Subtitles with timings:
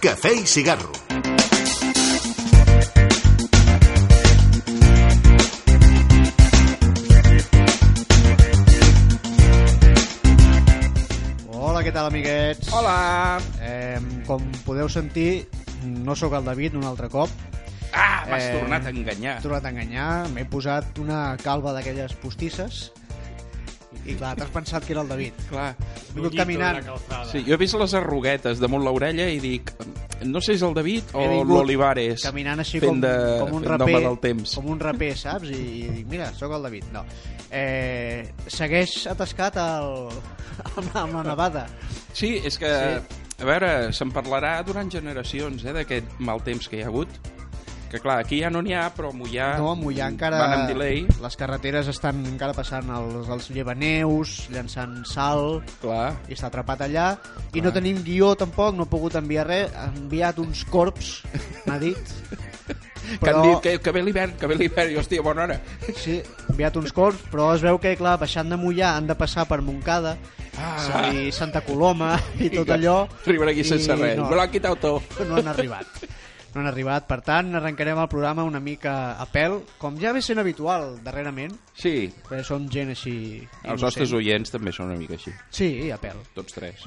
[0.00, 0.92] Cafè i cigarro.
[11.50, 12.68] Hola, què tal, amiguets?
[12.74, 13.38] Hola!
[13.62, 15.46] Eh, com podeu sentir,
[15.84, 17.32] no sóc el David un altre cop.
[17.92, 19.38] Ah, m'has Eh, tornat a enganyar.
[19.38, 22.90] He tornat a enganyar, m'he posat una calva d'aquelles postisses
[24.04, 25.34] i clar, t'has pensat que era el David.
[25.50, 25.74] Clar.
[26.16, 26.86] He vingut caminant.
[27.30, 29.72] Sí, jo he vist les arruguetes damunt l'orella i dic,
[30.24, 33.10] no sé si és el David o l'Olivares caminant així com, de,
[33.42, 34.54] com un raper, del temps.
[34.56, 35.50] com un raper, saps?
[35.52, 36.88] I, i dic, mira, sóc el David.
[36.94, 37.04] No.
[37.52, 40.08] Eh, segueix atascat la,
[41.04, 41.66] amb la nevada.
[42.16, 43.22] Sí, és que, Sí.
[43.42, 47.12] a veure, se'n parlarà durant generacions, eh, d'aquest mal temps que hi ha hagut.
[47.96, 50.36] Que clar, aquí ja no n'hi ha, però a Mollà, No, a Mollà encara...
[50.42, 50.98] van amb delay.
[51.22, 57.06] Les carreteres estan encara passant els, els llevaneus, llançant sal, Clar, i està atrapat allà
[57.56, 61.22] i no tenim guió tampoc, no he pogut enviar res ha enviat uns corps
[61.64, 62.12] m'ha dit
[63.22, 65.56] que han dit que, que ve l'hivern, que ve l'hivern, i hòstia, bona hora.
[65.96, 66.18] sí,
[66.50, 69.62] enviat uns corps però es veu que clar, baixant de Mollà han de passar per
[69.64, 70.18] Montcada
[70.56, 71.10] Ah.
[71.12, 74.14] i Santa Coloma i tot allò Arribarà aquí sense i res.
[74.16, 75.18] no, Me l'han quitat tot.
[75.28, 75.84] no han arribat
[76.56, 80.22] no han arribat, per tant arrencarem el programa una mica a pèl com ja ve
[80.24, 83.16] sent habitual darrerament Sí, perquè som gent així
[83.64, 86.86] els nostres oients també són una mica així, sí, a pèl tots tres.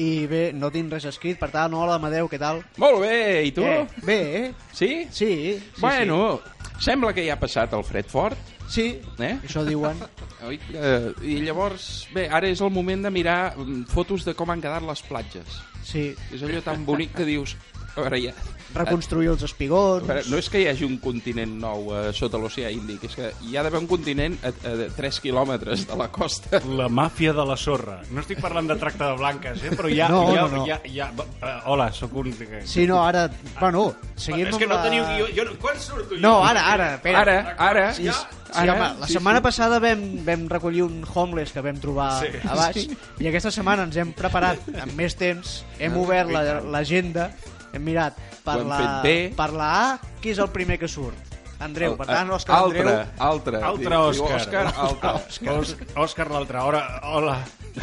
[0.00, 2.62] i bé, no tinc res escrit per tant, hola Amadeu, què tal?
[2.80, 3.66] Molt bé, i tu?
[3.66, 4.54] Eh, bé, eh?
[4.72, 4.90] Sí?
[5.10, 6.40] Sí, sí, bueno,
[6.80, 8.94] sembla que ja ha passat el fred fort, sí.
[8.96, 9.24] sí.
[9.26, 9.34] eh?
[9.44, 10.00] Això diuen.
[10.48, 10.56] Oi?
[10.72, 14.62] Eh, I llavors, bé, ara és el moment de mirar mm, fotos de com han
[14.64, 15.58] quedat les platges.
[15.84, 16.06] Sí.
[16.32, 17.56] És allò tan bonic que dius...
[17.96, 18.32] A veure, ja,
[18.70, 20.04] Reconstruir els espigons.
[20.06, 23.30] veure, no és que hi hagi un continent nou eh, sota l'oceà Índic, és que
[23.48, 26.60] hi ha d'haver un continent a, a 3 quilòmetres de la costa.
[26.78, 27.96] La màfia de la sorra.
[28.14, 29.72] No estic parlant de tracte de blanques, eh?
[29.74, 30.06] però ja...
[30.12, 30.66] No, ja, no, no.
[30.70, 32.30] ja, ja uh, hola, sóc un...
[32.64, 33.26] Sí, no, ara...
[33.58, 34.86] Bueno, seguim és que amb no la...
[34.86, 35.26] teniu guió.
[35.40, 36.22] Jo, no- quan surto jo?
[36.22, 37.24] No, ara, ara, espera.
[37.26, 37.86] Ara, ara...
[37.98, 38.14] Sí, ja,
[38.54, 42.30] sí, home, la setmana passada vam, vam recollir un homeless que vam trobar Sí.
[42.46, 42.86] a baix
[43.18, 47.32] i aquesta setmana ens hem preparat amb més temps, hem obert la- l'agenda,
[47.72, 49.16] hem mirat per Ho hem la, fet bé.
[49.36, 51.26] per la A, qui és el primer que surt?
[51.60, 53.00] Andreu, per tant, Òscar altre, Andreu...
[53.20, 53.58] altre.
[53.60, 54.36] Altre Òscar.
[54.40, 55.10] Òscar, altre.
[55.52, 56.56] Òscar, Òscar l'altre.
[56.64, 57.34] Hora, hola.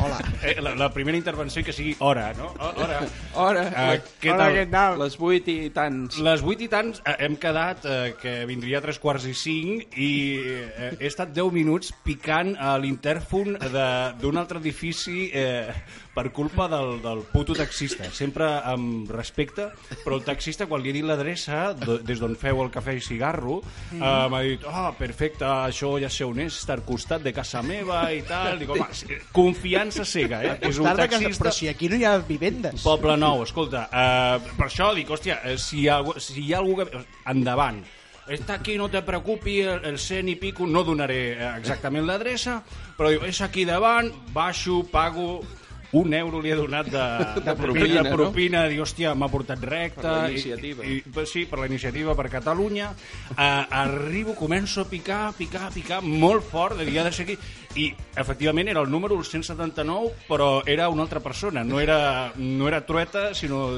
[0.01, 0.17] Hola.
[0.43, 2.47] Eh, la, la primera intervenció que sigui hora, no?
[2.57, 2.97] O- Hora.
[3.35, 3.61] Hora,
[3.93, 4.55] Eh, què Hola, tal?
[4.57, 4.97] què tal?
[4.99, 6.17] les 8 i tants.
[6.25, 9.93] Les 8 i tants eh, hem quedat eh, que vindria a tres quarts i cinc
[9.95, 10.09] i
[10.41, 15.69] eh, he estat 10 minuts picant a l'intèrfon de- d'un altre edifici eh,
[16.17, 18.07] per culpa del, del puto taxista.
[18.09, 19.67] Sempre amb respecte,
[20.01, 23.03] però el taxista quan li he dit l'adreça de- des d'on feu el cafè i
[23.05, 27.21] cigarro eh, m'ha dit, ah, oh, perfecte, això ja sé on és, està al costat
[27.21, 28.57] de casa meva i tal.
[28.57, 28.87] Dic, home,
[29.35, 30.55] confiança cega, eh?
[30.71, 31.43] És un taxista...
[31.43, 32.81] Però si aquí no hi ha vivendes.
[32.81, 36.59] Poble Nou, escolta, uh, per això dic, hòstia, eh, si hi ha, si hi ha
[36.63, 37.05] algú que...
[37.29, 37.83] Endavant.
[38.27, 42.57] Està aquí, no te preocupi, el, el cent i pico, no donaré eh, exactament l'adreça,
[42.97, 45.43] però diu, és aquí davant, baixo, pago,
[45.91, 47.03] un euro li he donat de,
[47.45, 48.15] de, propina, de no?
[48.15, 50.01] propina, diu, hòstia, m'ha portat recte.
[50.01, 50.83] Per la iniciativa.
[50.83, 52.89] I, i, sí, per la iniciativa per Catalunya.
[53.31, 53.37] Uh,
[53.83, 57.37] arribo, començo a picar, picar, picar, molt fort, de dir, ha de ser aquí.
[57.77, 61.63] I, efectivament, era el número 179, però era una altra persona.
[61.63, 63.69] No era, no era trueta, sinó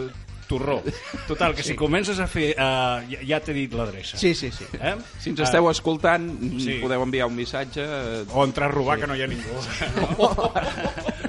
[0.50, 0.80] torró.
[1.30, 2.56] Total, que si comences a fer...
[2.58, 4.18] Uh, ja, ja t'he dit l'adreça.
[4.18, 4.66] Sí, sí, sí.
[4.82, 4.96] Eh?
[5.22, 6.26] Si ens esteu escoltant,
[6.60, 6.80] sí.
[6.82, 7.86] podeu enviar un missatge.
[7.86, 9.06] eh, O entrar a robar, sí.
[9.06, 9.54] que no hi ha ningú.
[10.10, 10.34] No,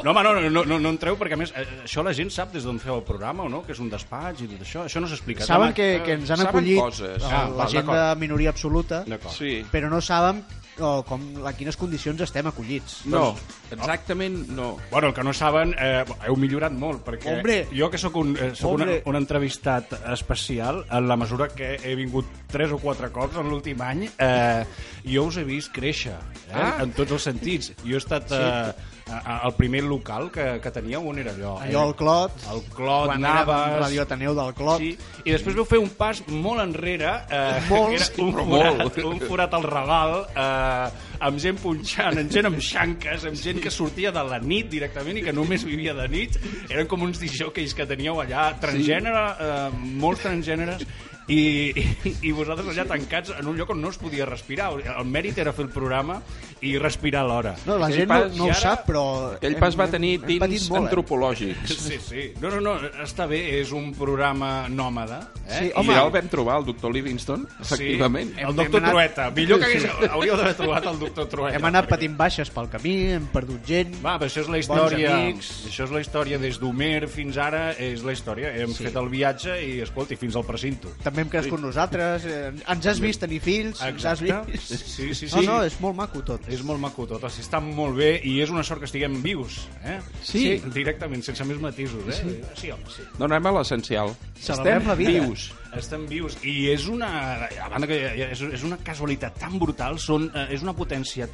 [0.04, 1.53] no home, no, no, no, no entreu, perquè a més,
[1.84, 4.47] això la gent sap des d'on feu el programa o no, que és un despatx
[4.47, 4.86] i tot això.
[4.88, 5.44] Això no s'explica.
[5.48, 7.22] Saben que, que ens han acollit coses.
[7.28, 9.04] ah, Ah, la gent de minoria absoluta.
[9.37, 9.60] Sí.
[9.70, 10.42] però no saben
[10.82, 13.00] oh, com, a quines condicions estem acollits.
[13.06, 13.36] No,
[13.70, 14.76] exactament no.
[14.91, 17.66] Bueno, el que no saben, eh, heu millorat molt, perquè Hombre!
[17.72, 19.02] jo que sóc un, eh, soc Hombre!
[19.06, 23.80] un entrevistat especial, en la mesura que he vingut tres o quatre cops en l'últim
[23.82, 24.64] any, eh,
[25.04, 26.16] jo us he vist créixer,
[26.48, 26.78] eh, Ah!
[26.82, 27.72] en tots els sentits.
[27.84, 28.74] Jo he estat eh, a-
[29.10, 31.56] al primer local que, que teníeu, on era allò?
[31.64, 33.61] Allò al Clot, El Clot, quan Naves...
[33.67, 34.82] érem Radio Ateneu del Clot.
[34.82, 34.93] Sí,
[35.25, 39.00] i després vau fer un pas molt enrere, eh, Molt, que era un forat, molt.
[39.11, 43.73] un forat al Raval, eh, amb gent punxant, amb gent amb xanques, amb gent que
[43.75, 46.38] sortia de la nit directament i que només vivia de nit.
[46.70, 49.70] Eren com uns disjòqueis que teníeu allà, transgènere, eh,
[50.00, 50.87] molts transgèneres,
[51.31, 54.73] i, i, i vosaltres allà tancats en un lloc on no es podia respirar.
[54.99, 56.19] El mèrit era fer el programa
[56.61, 57.55] i respirar alhora.
[57.65, 59.05] No, la gent no, pas- no i ho ara- sap, però...
[59.38, 60.77] Aquell hem- pas va tenir dins eh?
[60.81, 61.73] antropològics.
[61.87, 62.25] Sí, sí.
[62.43, 62.75] No, no, no,
[63.05, 65.21] està bé, és un programa nòmada.
[65.47, 65.53] Eh?
[65.55, 65.94] Sí, I home.
[65.97, 68.35] ja el vam trobar, el doctor Livingston, efectivament.
[68.37, 69.29] Sí, el doctor anat- Trueta.
[69.38, 71.56] Millor que hagués, hauríeu d'haver trobat el doctor Trueta.
[71.56, 73.97] Hem anat patint baixes pel camí, hem perdut gent...
[74.05, 75.15] Va, però això és la història.
[75.17, 75.50] amics.
[75.71, 78.53] Això és la història des d'Homer fins ara, és la història.
[78.61, 78.85] Hem Sí.
[78.87, 80.93] fet el viatge i, escolti, fins al precinto.
[81.03, 84.52] També hem crescut nosaltres, eh, ens has vist tenir fills, ens has Exacte.
[84.52, 84.75] vist...
[84.88, 85.31] Sí, sí, sí.
[85.40, 86.49] No, no, és molt maco tot.
[86.52, 89.20] És molt maco tot, o sigui, està molt bé i és una sort que estiguem
[89.25, 89.99] vius, eh?
[90.26, 90.44] Sí.
[90.75, 92.19] Directament, sense més matisos, eh?
[92.20, 93.06] Sí, sí home, sí.
[93.19, 94.14] No anem a l'essencial.
[94.40, 95.17] Celebrem la vida.
[95.20, 95.50] vius.
[95.78, 97.11] Estem vius i és una,
[97.46, 98.00] a banda que
[98.31, 101.28] és, és una casualitat tan brutal, són, eh, és una potència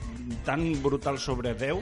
[0.44, 1.80] tan brutal sobre Déu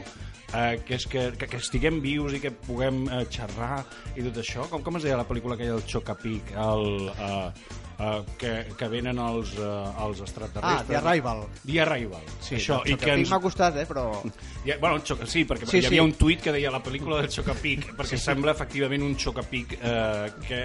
[0.55, 3.83] eh, que és que, que, que estiguem vius i que puguem eh, xerrar
[4.15, 4.69] i tot això.
[4.71, 9.19] Com, com es deia la pel·lícula aquella del Chocapic, el, eh, eh, que, que venen
[9.19, 9.63] els, eh,
[10.05, 10.87] els Ah, extraterrestres?
[10.89, 11.45] The Arrival.
[11.67, 12.23] The Arrival.
[12.41, 14.07] Sí, això, i que m'ha costat, eh, però...
[14.67, 16.07] ja, bueno, el xoca, sí, perquè Sí, sí, hi havia sí.
[16.09, 20.33] un tuit que deia la pel·lícula del Xocapic, perquè sí, sembla efectivament un Xocapic eh,
[20.47, 20.61] que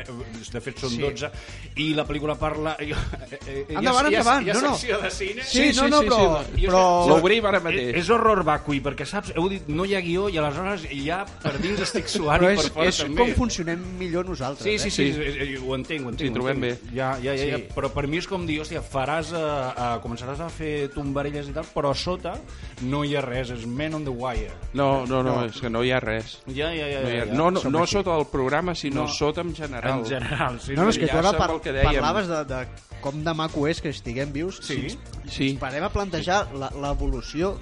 [0.51, 1.01] de fet són Sí.
[1.01, 1.29] 12
[1.77, 4.61] i la pel·lícula parla eh, eh, eh, Endavant, hi ha, endavant, hi ha, hi ha
[4.61, 4.73] no, no.
[4.75, 6.41] secció de cine Sí, no, no, però...
[6.55, 6.83] I és però...
[7.09, 7.95] L'obrim ara és, mateix.
[8.01, 11.55] és horror vacui, perquè saps, heu dit, no hi ha guió i aleshores ja per
[11.61, 13.21] dins estic suant Però i és, per fora és també.
[13.21, 14.91] com funcionem millor nosaltres, Sí, sí, eh?
[14.91, 15.31] sí, Sí.
[15.31, 15.55] sí.
[15.55, 16.25] sí, ho entenc, ho entenc.
[16.27, 16.83] Sí, ho trobem entenc.
[16.89, 16.95] bé.
[16.97, 17.49] Ja, ja, ja, Sí.
[17.51, 21.47] ja, però per mi és com dir, hòstia, faràs, a, a, començaràs a fer tombarelles
[21.49, 22.33] i tal, però a sota
[22.81, 24.51] no hi ha res, és man on the wire.
[24.73, 25.45] No, no, no, No.
[25.45, 26.39] és que no hi ha res.
[26.47, 27.01] Ja, ja, ja.
[27.01, 27.33] No, hi ha, ja, ja.
[27.33, 29.07] no, no, no sota el programa, sinó No.
[29.07, 29.99] sota en general.
[29.99, 30.73] En general, sí.
[30.75, 31.83] No, no, és que tu ara par que dèiem.
[31.93, 32.67] parlaves de, de
[33.01, 34.59] com de maco és que estiguem vius.
[34.61, 34.89] Sí.
[34.89, 34.97] Si
[35.29, 35.57] Sí.
[35.59, 37.57] parem a plantejar la- l'evolució,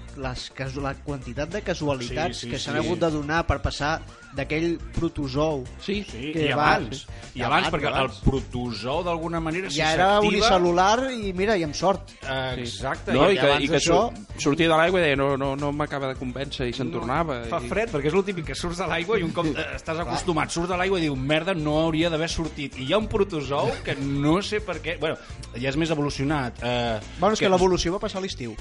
[0.56, 2.86] casu- la quantitat de casualitats Sí, sí, que s'han sí.
[2.88, 4.01] hagut de donar per passar
[4.38, 7.06] d'aquell protozou Sí, Sí, que i va- abans.
[7.34, 8.16] I I abans, abans, perquè abans.
[8.18, 12.13] el protozou d'alguna manera si ja era unicel·lular i mira, i amb sort.
[12.57, 13.13] Exacte.
[13.13, 15.72] No, i, i que, i que sur- sortia de l'aigua i deia no, no, no
[15.75, 17.42] m'acaba de convèncer i se'n tornava.
[17.50, 17.69] Fa i...
[17.69, 20.69] fred, perquè és el típic que surts de l'aigua i un cop estàs acostumat, surts
[20.72, 22.78] de l'aigua i diu merda, no hauria d'haver sortit.
[22.78, 24.98] I hi ha un protozou que no sé per què...
[25.01, 25.18] Bueno,
[25.57, 26.62] ja és més evolucionat.
[26.63, 28.56] Eh, Bueno, és que l'evolució va passar a l'estiu.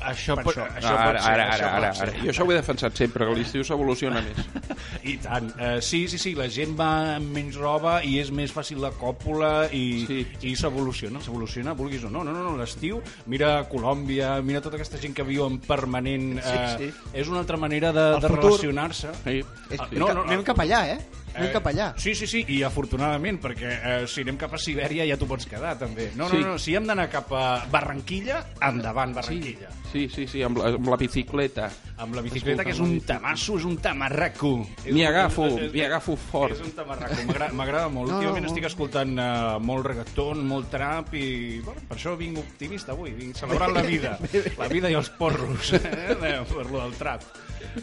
[0.00, 0.66] Això, per pot, això.
[0.78, 2.08] això ara, pot ser, ara, això ara, ara, ser.
[2.08, 2.22] ara.
[2.24, 4.40] Jo això ho he defensat sempre, que l'estiu s'evoluciona més.
[5.12, 5.50] I tant.
[5.56, 8.92] Uh, sí, sí, sí, la gent va amb menys roba i és més fàcil la
[8.96, 10.20] còpula i, Sí.
[10.48, 12.24] i s'evoluciona, s'evoluciona, vulguis o no.
[12.24, 16.40] No, no, no, l'estiu, mira Colòmbia, mira tota aquesta gent que viu en permanent...
[16.40, 16.90] Sí, eh, sí.
[17.12, 19.14] És una altra manera de, El de relacionar-se.
[19.24, 19.40] Sí.
[19.78, 21.00] Ah, no, no, anem cap allà, eh?
[21.34, 21.92] Anem Eh, cap allà.
[21.96, 25.46] Sí, sí, sí, i afortunadament, perquè eh, si anem cap a Sibèria ja t'ho pots
[25.46, 26.10] quedar, també.
[26.16, 26.38] No, no, Sí.
[26.44, 29.68] no, si hem d'anar cap a Barranquilla, endavant, Sí, Barranquilla.
[29.92, 31.70] sí, sí, sí amb, la, amb la bicicleta.
[31.98, 34.66] Amb la bicicleta, que és un tamasso, és un tamarraco.
[34.90, 36.54] M'hi agafo, m'hi agafo fort.
[36.54, 38.10] És un tamarraco, m'agra- m'agrada molt.
[38.10, 42.38] No, Últimament no, estic escoltant uh, molt reggaeton, molt trap i bueno, per això vinc
[42.38, 44.18] optimista avui, vinc celebrant la vida,
[44.58, 47.22] la vida i els porros, eh, per lo del trap.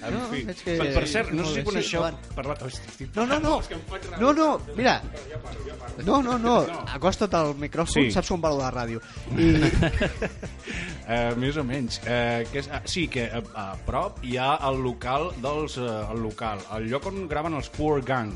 [0.02, 0.42] En No, fi.
[0.46, 2.04] que- per, per cert, no sé si sí, coneixeu...
[2.06, 2.36] endavant.
[2.36, 3.62] Parlat, estic No, no, no.
[4.20, 5.02] No, no, mira.
[6.06, 6.56] No, no, no.
[6.94, 8.12] Acosta't al micròfon, Sí.
[8.12, 9.02] saps com va lo de la ràdio.
[9.38, 9.54] I,
[11.08, 12.02] Uh, més o menys.
[12.04, 15.78] Uh, que és, uh, sí, que a, a prop hi ha el local dels...
[15.80, 18.34] Uh, el local, el lloc on graven els Poor Gang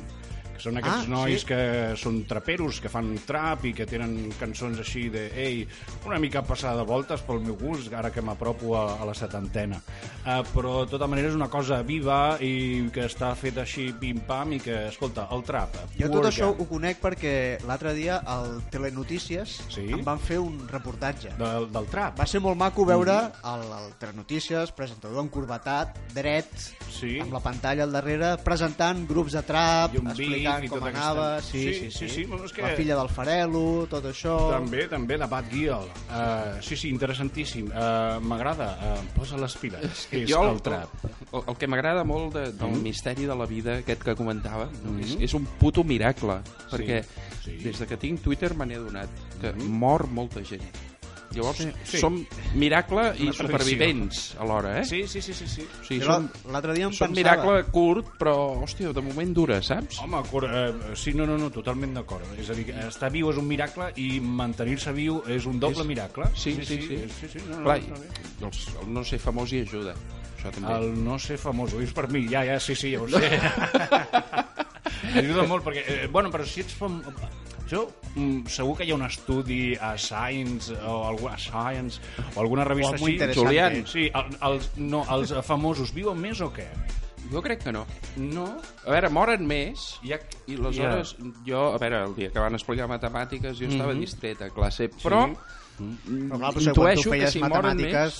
[0.56, 1.48] que són aquests Ah, nois sí.
[1.48, 1.59] que
[1.98, 5.68] són traperos, que fan trap i que tenen cançons així de ei,
[6.06, 9.81] una mica passada de voltes pel meu gust, ara que m'apropo a, a la setantena.
[10.21, 14.53] Uh, però de tota manera és una cosa viva i que està feta així pim-pam
[14.53, 15.75] i que, escolta, el trap.
[15.98, 17.33] jo Poor tot això ho conec perquè
[17.65, 19.88] l'altre dia al Telenotícies Sí?
[19.92, 21.31] em van fer un reportatge.
[21.39, 22.19] Del, del trap.
[22.19, 23.48] Va ser molt maco veure Mm.
[23.53, 26.48] el, el Telenotícies, presentador encorbatat, dret,
[26.92, 27.19] Sí.
[27.19, 31.74] amb la pantalla al darrere, presentant grups de trap, explicant i com anava, sí, Sí,
[31.74, 34.50] sí, sí, sí, sí, bueno, és que- la filla del Farelo, tot això...
[34.51, 35.88] També, també, la Bad Girl.
[36.10, 37.67] Uh, sí, sí, interessantíssim.
[37.72, 38.70] Uh, M'agrada.
[38.81, 40.08] Uh, posa les piles.
[40.12, 40.89] És Jo el trap.
[41.31, 42.81] El, el que m'agrada molt de, del Mm.
[42.84, 45.24] misteri de la vida, aquest que comentava, no, és, Mhm.
[45.24, 47.03] és un puto miracle, perquè
[47.43, 47.58] sí.
[47.63, 49.67] des de que tinc Twitter me n'he adonat que Mhm.
[49.70, 50.63] mor molta gent.
[51.33, 51.97] Llavors, Sí, sí.
[52.01, 52.17] som
[52.59, 53.47] miracle i Una tradició.
[53.47, 54.85] supervivents alhora, eh?
[54.85, 55.47] Sí, sí, sí, sí.
[55.47, 55.61] sí.
[55.63, 57.38] O sigui, som, L'altre dia em som pensava...
[57.38, 60.01] miracle curt, però, hòstia, de moment dura, saps?
[60.03, 62.25] Home, cor, uh, sí, no, no, no, totalment d'acord.
[62.38, 65.81] És a dir, que estar viu és un miracle i mantenir-se viu és un doble
[65.85, 66.25] És- miracle.
[66.35, 67.00] Sí, sí, sí.
[67.05, 68.09] és- sí, sí no, no, Clar, està bé.
[68.50, 69.95] els, el no ser famós hi ajuda.
[70.38, 70.73] Això també.
[70.73, 73.21] El no ser famós, ho dius per mi, ja, ja, sí, sí, ja ho sé.
[75.11, 77.01] Ajuda molt, perquè, eh, bueno, però si ets fam...
[77.71, 77.85] Jo,
[78.15, 82.01] mm, segur que hi ha un estudi a Science o alguna Science
[82.35, 83.13] o alguna revista O molt així.
[83.15, 83.77] interessant, Julián.
[83.77, 83.83] eh?
[83.87, 86.67] Sí, el, els, no, els famosos viuen més o què?
[87.31, 87.85] Jo crec que no.
[88.17, 88.47] No?
[88.83, 90.19] A veure, moren més ha...
[90.51, 91.15] i aleshores
[91.47, 95.29] jo, a veure, el dia que van explicar matemàtiques jo estava distret a classe, però
[95.31, 98.19] Però clar, però quan intueixo tu que si moren matemàtiques...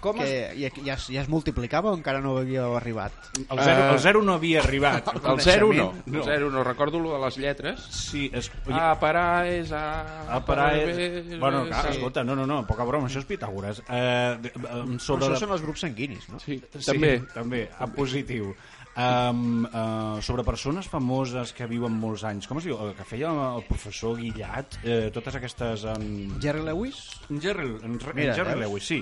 [0.00, 0.58] Com que es...
[0.58, 3.12] ja, ja, es- ja es multiplicava o encara no havíeu arribat?
[3.48, 5.08] El zero, Eh, el zero no havia arribat.
[5.14, 6.18] El 0 no, No.
[6.18, 7.80] el 0 no, recordo lo de les lletres.
[7.90, 8.50] Sí, és...
[8.72, 10.26] A parar és A...
[10.34, 11.38] A parar és...
[11.38, 11.96] Bueno, clar, sí.
[11.98, 13.82] escolta, no, no, no, poca broma, això és Pitàgores.
[13.88, 16.40] Eh, eh, sobre Però la- això són els grups sanguinis, no?
[16.40, 17.12] Sí, Sí, també.
[17.34, 18.54] també, en positiu.
[18.98, 22.74] Um, uh, sobre persones famoses que viuen molts anys, com es diu?
[22.82, 25.84] El que feia el professor Guillat, eh, totes aquestes...
[25.86, 26.32] Um...
[26.42, 26.98] Jerry Lewis?
[27.30, 27.68] Jerry,
[28.16, 28.64] Mira, Jerry veus?
[28.64, 28.98] Lewis, sí.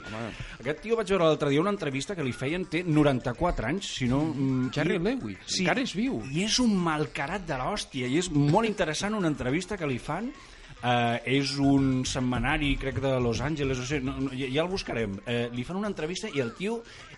[0.61, 4.11] Aquest tio vaig veure l'altre dia una entrevista que li feien, té 94 anys, si
[4.11, 4.21] no...
[4.35, 6.21] mm, Jerry i- Lewis, encara és viu.
[6.29, 10.29] I és un malcarat de l'hòstia, i és molt interessant una entrevista que li fan
[10.76, 14.69] Uh, és un setmanari, crec, de Los Angeles, o sigui, no, no, ja, ja el
[14.69, 15.15] buscarem.
[15.25, 16.76] Uh, li fan una entrevista i el tio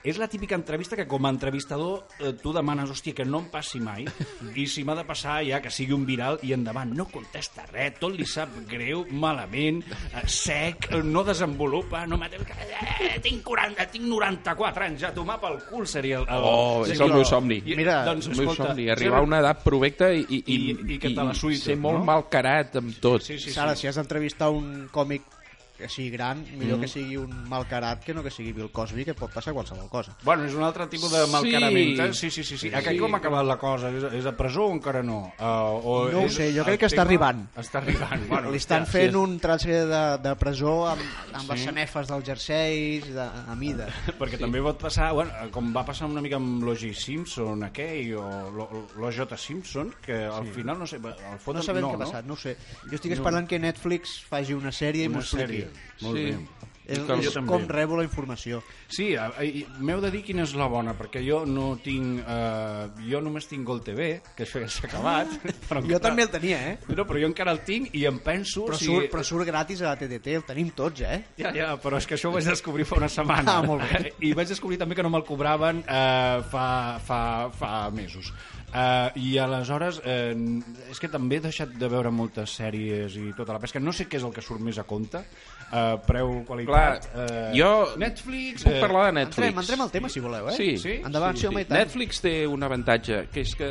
[0.08, 3.48] és la típica entrevista que com a entrevistador uh, tu demanes, hòstia, que no em
[3.52, 4.06] passi mai
[4.56, 7.98] i si m'ha de passar ja que sigui un viral i endavant, no contesta res,
[8.00, 9.82] tot li sap greu, malament,
[10.14, 12.28] uh, sec, uh, no desenvolupa, no m'ha...
[12.32, 16.26] Eh, tinc 40, tinc 94 anys, ja tomar pel cul seria el...
[16.28, 16.48] el...
[16.48, 17.60] Oh, és Sí, el meu somni.
[17.64, 20.58] I- Mira, doncs, el meu escolta, somni, arribar a una edat provecta i, i, i,
[20.96, 22.06] I- i la sui ser molt no?
[22.08, 23.22] malcarat amb tot.
[23.26, 23.58] Sí, sí, sí.
[23.60, 25.22] Ara, si has d'entrevistar un còmic
[25.78, 29.14] que sigui gran, millor que sigui un malcarat que no que sigui Bill Cosby, que
[29.14, 30.16] pot passar qualsevol cosa.
[30.24, 31.30] Bueno, és un altre tipus de Sí.
[31.32, 32.00] malcarament.
[32.00, 32.12] eh?
[32.14, 32.56] Sí, sí, sí.
[32.58, 32.68] sí.
[32.68, 32.74] Sí.
[32.74, 33.88] Aquí com ha acabat la cosa?
[33.94, 35.32] És, és a presó o encara no?
[35.38, 37.46] Uh, o No ho és sé, jo crec que està arribant.
[37.56, 38.26] Està arribant.
[38.28, 41.00] Bueno, Li estan hòstia, fent un transfer de, de presó amb,
[41.32, 43.86] amb les sanefes dels jerseis de, a mida.
[44.20, 46.92] Perquè també pot passar, bueno, com va passar una mica amb l'O.J.
[46.98, 48.26] Simpson, aquell, o
[48.96, 49.36] l'O.J.
[49.38, 52.04] Simpson, que al final, no sé, al fons No sabem no, què ha no?
[52.10, 52.56] passat, no ho sé.
[52.88, 55.64] Jo estic esperant que Netflix faci una sèrie i m'ho expliqui.
[56.02, 56.30] Molt Sí.
[56.32, 56.38] bé.
[56.88, 58.62] És, és com rebo la informació.
[58.88, 59.10] Sí,
[59.84, 62.22] m'heu de dir quina és la bona, perquè jo no tinc...
[62.24, 65.34] Eh, jo només tinc Gol TV, que això ja s'ha acabat.
[65.68, 66.78] Però Jo també el tenia, eh?
[66.88, 68.64] No, però jo encara el tinc i em penso...
[68.70, 68.88] Però si...
[68.88, 71.18] surt, però surt gratis a la TDT, el tenim tots, eh?
[71.36, 73.58] Ja, ja, però és que això ho vaig descobrir fa una setmana.
[73.58, 74.14] Ah, molt bé.
[74.24, 76.66] I vaig descobrir també que no me'l cobraven eh, fa,
[77.04, 77.20] fa,
[77.52, 78.32] fa mesos.
[78.68, 80.34] Uh, I aleshores, eh,
[80.92, 83.80] és que també he deixat de veure moltes sèries i tota la pesca.
[83.80, 85.22] No sé què és el que surt més a compte.
[85.68, 87.08] Uh, preu, qualitat...
[87.08, 87.70] Clar, eh, jo
[88.00, 88.66] Netflix...
[88.68, 89.48] puc parlar de Netflix.
[89.48, 90.56] Entrem, entrem al tema, si voleu, eh?
[90.56, 90.98] Sí, Sí?
[91.04, 91.80] Endavant, sí, home, i tant.
[91.80, 93.70] Netflix té un avantatge, que és que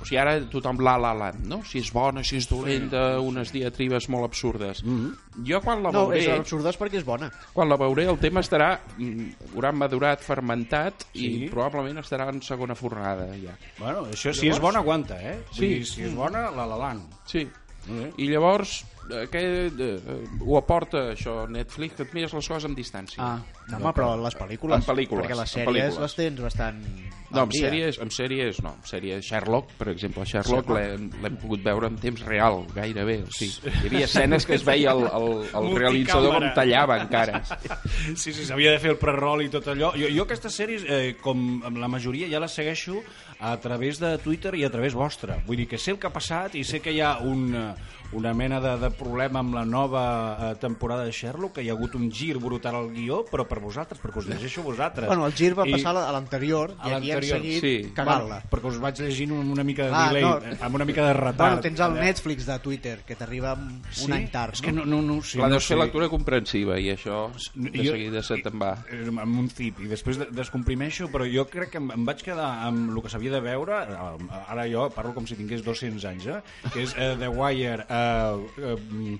[0.00, 1.62] o sigui, ara tothom la la land, no?
[1.64, 4.82] Si és bona, si és dolenta, unes diatribes molt absurdes.
[5.44, 7.30] Jo quan la No, veuré, és absurdes perquè és bona.
[7.52, 11.44] quan la veuré el tema estarà mm, haurà madurat, fermentat Sí.
[11.46, 13.56] i probablement estarà en segona fornada ja.
[13.78, 15.38] Bueno, això si és bona, aguanta, eh?
[15.50, 15.66] Vull Sí.
[15.74, 17.02] dir, si és bona, la la lan.
[17.26, 17.48] Sí.
[17.88, 18.10] Eh?
[18.24, 22.76] I llavors eh, què, eh, ho aporta això Netflix, que et mires les coses amb
[22.78, 23.20] distància.
[23.22, 24.76] Ah, No, home, però les pel·lícules...
[24.76, 26.00] En pel·lícules, Perquè les sèries pel·lícules.
[26.02, 26.80] les tens bastant...
[27.30, 27.62] No, amb dia.
[27.64, 28.74] sèries, amb sèries no.
[28.76, 31.14] Amb sèries Sherlock, per exemple, Sherlock Sherlock.
[31.24, 33.14] l'hem pogut veure en temps real, gairebé.
[33.24, 35.28] O sigui, hi havia escenes que es veia el, el,
[35.62, 37.40] el realitzador com tallava encara.
[38.12, 39.94] Sí, sí, s'havia de fer el prerol i tot allò.
[39.96, 43.00] Jo, jo aquestes sèries, eh, com amb la majoria, ja les segueixo
[43.44, 45.36] a través de Twitter i a través vostra.
[45.44, 47.66] Vull dir que sé el que ha passat i sé que hi ha un, eh,
[48.12, 50.02] una mena de, de problema amb la nova
[50.52, 53.58] eh, temporada de Sherlock, que hi ha hagut un gir brutal al guió, però per
[53.60, 55.06] vosaltres, perquè us llegeixo vosaltres.
[55.08, 57.74] Bueno, el gir va I- passar a l'anterior i aquí hem seguit sí.
[57.94, 58.40] cagant-la.
[58.44, 60.36] Bueno, perquè us vaig llegint amb una mica de Ah, delay, no.
[60.38, 61.56] eh, amb una mica de retard.
[61.56, 62.04] Bueno, tens el Allà.
[62.04, 64.12] Netflix de Twitter, que t'arriba un Sí?
[64.12, 64.54] any tard.
[64.54, 65.38] És que no, no, no sé.
[65.38, 68.72] Clar, no deus fer lectura comprensiva i això de Jo- seguida se te'n va.
[68.90, 72.22] eh, amb un zip i després de- descomprimeixo però jo crec que em, em vaig
[72.22, 76.26] quedar amb el que s'havia de veure ara jo parlo com si tingués 200 anys
[76.26, 76.40] eh?
[76.72, 79.18] que és eh, The Wire eh, eh,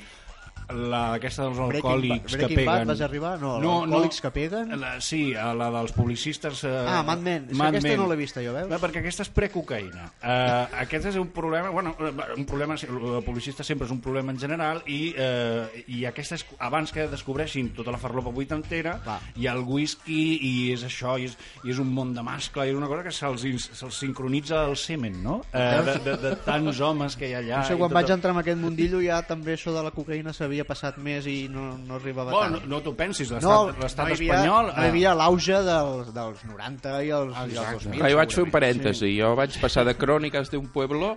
[0.71, 3.33] la, aquesta dels Breaking alcohòlics Bad- que Breaking Bad peguen vas arribar?
[3.41, 4.71] No, alcohòlics que peguen?
[4.81, 7.49] la, sí, a la dels publicistes eh, Ah, Mad Men.
[7.53, 7.99] Mad aquesta Men.
[8.01, 8.69] no l'he vista jo, veus?
[8.71, 10.07] Bé, perquè aquesta és precocaïna.
[10.23, 14.33] Uh, aquest és un problema, bueno, eh, un problema, el publicista sempre és un problema
[14.33, 19.19] en general i, uh, i aquesta és, abans que descobreixin tota la farlopa vuitantera, Va.
[19.37, 22.67] hi ha el whisky i és això, i és, i és un món de mascle,
[22.67, 23.45] i és una cosa que se'ls
[23.75, 25.43] se'ls sincronitza el semen, no?
[25.53, 27.59] Uh, de, de, de tants homes que hi ha allà.
[27.63, 30.33] No sé, quan vaig el- entrar en aquest mundillo ja també això de la cocaïna
[30.55, 32.69] s'havia passat més i no, no arribava Bueno, tant.
[32.71, 34.67] no, no t'ho pensis, No, l'estat no hi havia, espanyol...
[34.71, 37.99] no hi havia l'auge dels, dels 90 i els, i els 2000.
[37.99, 39.11] Clar, jo vaig fer un parèntesi.
[39.19, 41.17] Jo vaig passar de Cròniques d'un pueblo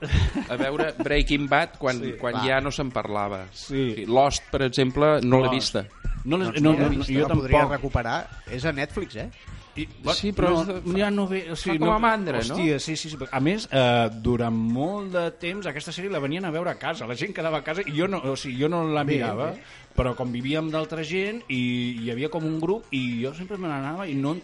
[0.50, 2.14] a veure Breaking Bad quan, Sí.
[2.20, 2.46] quan Va.
[2.48, 3.46] ja no se'n parlava.
[3.54, 4.06] Sí.
[4.08, 5.86] Lost, per exemple, no l'he vista.
[6.26, 7.76] No, les, no, mira, no, no, vista, jo la podria tampoc.
[7.78, 8.18] recuperar.
[8.52, 9.30] És a Netflix, eh?
[9.78, 12.56] I, Sí, però no, ja no ve, o sigui, com no, a mandra, no?
[12.56, 13.18] hòstia, sí, sí, sí.
[13.32, 17.08] A més, eh, durant molt de temps aquesta sèrie la venien a veure a casa.
[17.08, 19.52] La gent quedava a casa i jo no, o sigui, jo no la Bé, mirava,
[19.54, 19.64] bé.
[19.98, 21.62] però com vivíem d'altra gent i
[22.04, 24.36] hi havia com un grup i jo sempre me n'anava i no,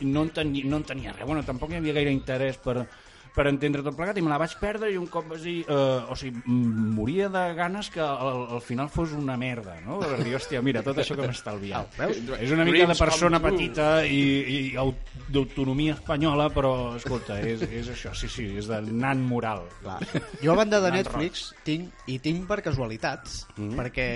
[0.00, 1.26] i no, en tenia, no en tenia res.
[1.26, 2.86] Bueno, tampoc hi havia gaire interès per,
[3.34, 5.54] per entendre tot plegat i me la vaig perdre i un cop vaig dir...
[5.66, 9.98] Eh, o sigui, moria de ganes que al, al final fos una merda, no?
[9.98, 11.96] Per dir, hòstia, mira, tot això que m'he estalviat.
[11.98, 12.20] veus?
[12.38, 14.20] És una mica de persona petita i,
[14.54, 14.94] i au-
[15.34, 19.64] d'autonomia espanyola, però, escolta, és, és això, sí, sí, és de nan moral.
[19.82, 19.98] Clar.
[20.42, 23.74] Jo a banda de Nan Netflix tinc, i tinc per casualitats, Mm.
[23.78, 24.06] perquè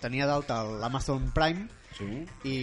[0.00, 1.66] tenia d'alta l'Amazon Prime
[1.96, 2.26] Sí?
[2.44, 2.56] i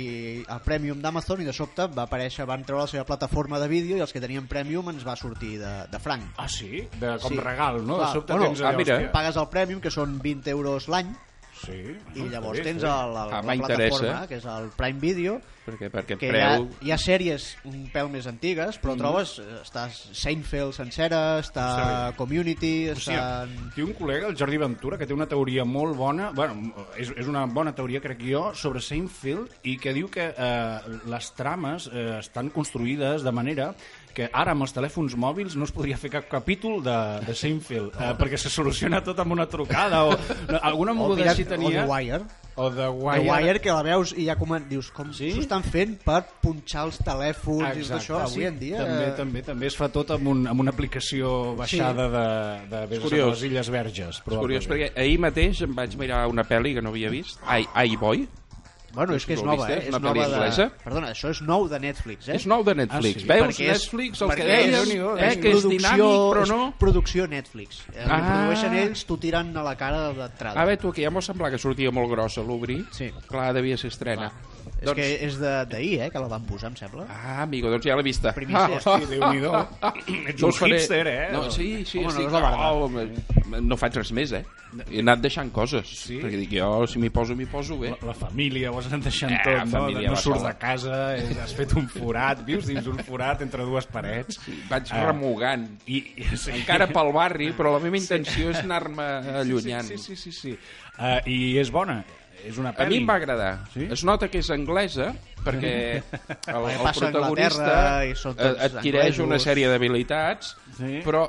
[0.46, 3.98] el Premium d'Amazon i de sobte va aparèixer, van treure la seva plataforma de vídeo
[3.98, 6.24] i els que tenien Premium ens va sortir de, de franc.
[6.38, 6.84] Ah, sí?
[7.02, 7.40] De, com Sí.
[7.42, 7.98] regal, no?
[7.98, 8.96] Clar, de sobte bueno, tens ah, allò, mira.
[9.00, 9.12] hòstia.
[9.16, 11.10] Pagues el Premium, que són 20 euros l'any,
[11.64, 11.80] Sí.
[12.20, 15.38] i llavors està bé, tens el, el, Ah, la plataforma, que és el Prime Video,
[15.64, 16.68] perquè per aquest que hi ha, preu...
[16.84, 22.18] hi ha sèries un pèl més antigues, però trobes, eh, està Seinfeld sencera, està Està
[22.20, 23.16] Community, està...
[23.16, 27.14] Hòstia, té un col·lega, el Jordi Ventura, que té una teoria molt bona, bueno, és,
[27.16, 31.88] és una bona teoria, crec jo, sobre Seinfeld, i que diu que eh, les trames
[31.94, 33.72] eh, estan construïdes de manera
[34.14, 36.96] que ara amb els telèfons mòbils no es podria fer cap capítol de,
[37.28, 41.30] de Seinfeld, eh, perquè se soluciona tot amb una trucada, o no, alguna O, moguda
[41.32, 41.84] així o tenia...
[41.84, 42.24] The Wire.
[42.56, 43.24] O The The Wire.
[43.32, 44.68] Wire, que la veus i ja comen...
[44.70, 45.32] dius, com Sí?
[45.34, 48.78] s'ho estan fent per punxar els telèfons i tot això avui en dia?
[48.84, 52.22] També, eh, també, també es fa tot amb, un, amb una aplicació baixada de,
[52.70, 53.34] de, de, de curiós.
[53.34, 54.22] les Illes Verges.
[54.22, 57.66] És curiós, perquè ahir mateix em vaig mirar una pel·li que no havia vist, I,
[57.90, 58.28] I Boy,
[58.94, 59.88] Bueno, és que és nova, vist, eh?
[59.88, 60.68] és una nova anglesa?
[60.84, 62.36] Perdona, això és nou de Netflix, eh?
[62.36, 63.16] és nou de Netflix.
[63.16, 63.28] Ah, sí?
[63.28, 66.60] Veus Perquè Netflix, el que deies, és- eh, és que és dinàmic, però no...
[66.70, 67.82] És producció Netflix.
[67.94, 68.20] Eh, Ah.
[68.22, 70.60] produeixen ells, t'ho tiren a la cara d'entrada.
[70.62, 72.86] A veure, tu, que ja m'ho semblar que sortia molt grossa a l'obrir.
[72.92, 73.10] Sí.
[73.28, 74.32] Clar, devia ser estrena.
[74.84, 77.06] És que és de- d'ahir, eh, que la van posar, em sembla.
[77.10, 78.34] Ah, amigo, doncs ja l'he vista.
[78.34, 78.80] Primícia.
[78.84, 79.54] Hosti, Déu-n'hi-do.
[80.28, 81.30] Ets No un faré- hipster, eh?
[81.32, 82.26] No, sí, sí, Home, no estic...
[82.28, 82.72] és la verdad.
[82.74, 84.44] oh, home, no faig res més, eh?
[84.90, 85.86] He anat deixant coses.
[85.88, 86.16] Sí?
[86.18, 87.92] Perquè dic, jo, si m'hi poso, m'hi poso bé.
[87.92, 89.84] La, la família, ho has anat deixant Eh, tot, no?
[89.84, 93.64] família no surts de casa, eh, has fet un forat, vius dins un forat entre
[93.70, 94.40] dues parets.
[94.72, 95.06] Vaig Ah.
[95.12, 95.68] remugant.
[95.86, 96.52] I, i, sí.
[96.58, 99.06] Encara pel barri, però la meva intenció és anar-me
[99.44, 99.86] allunyant.
[99.86, 100.32] Sí, sí, sí.
[100.32, 100.58] sí, sí.
[100.98, 102.04] Uh, I és bona,
[102.46, 102.90] és una A pel·li.
[102.90, 103.54] mi em va agradar.
[103.74, 103.88] Sí?
[103.92, 109.26] Es nota que és anglesa perquè el, el a protagonista adquireix anglesos.
[109.26, 111.02] una sèrie d'habilitats, Sí.
[111.06, 111.28] però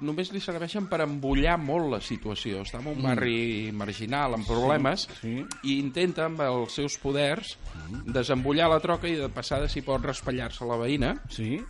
[0.00, 2.62] només li serveixen per embullar molt la situació.
[2.64, 5.20] Està en un barri marginal, amb problemes, Mm.
[5.20, 5.46] sí.
[5.68, 7.58] i intenta, amb els seus poders,
[8.06, 11.60] desembullar la troca i de passada si pot raspallar-se la veïna, Sí?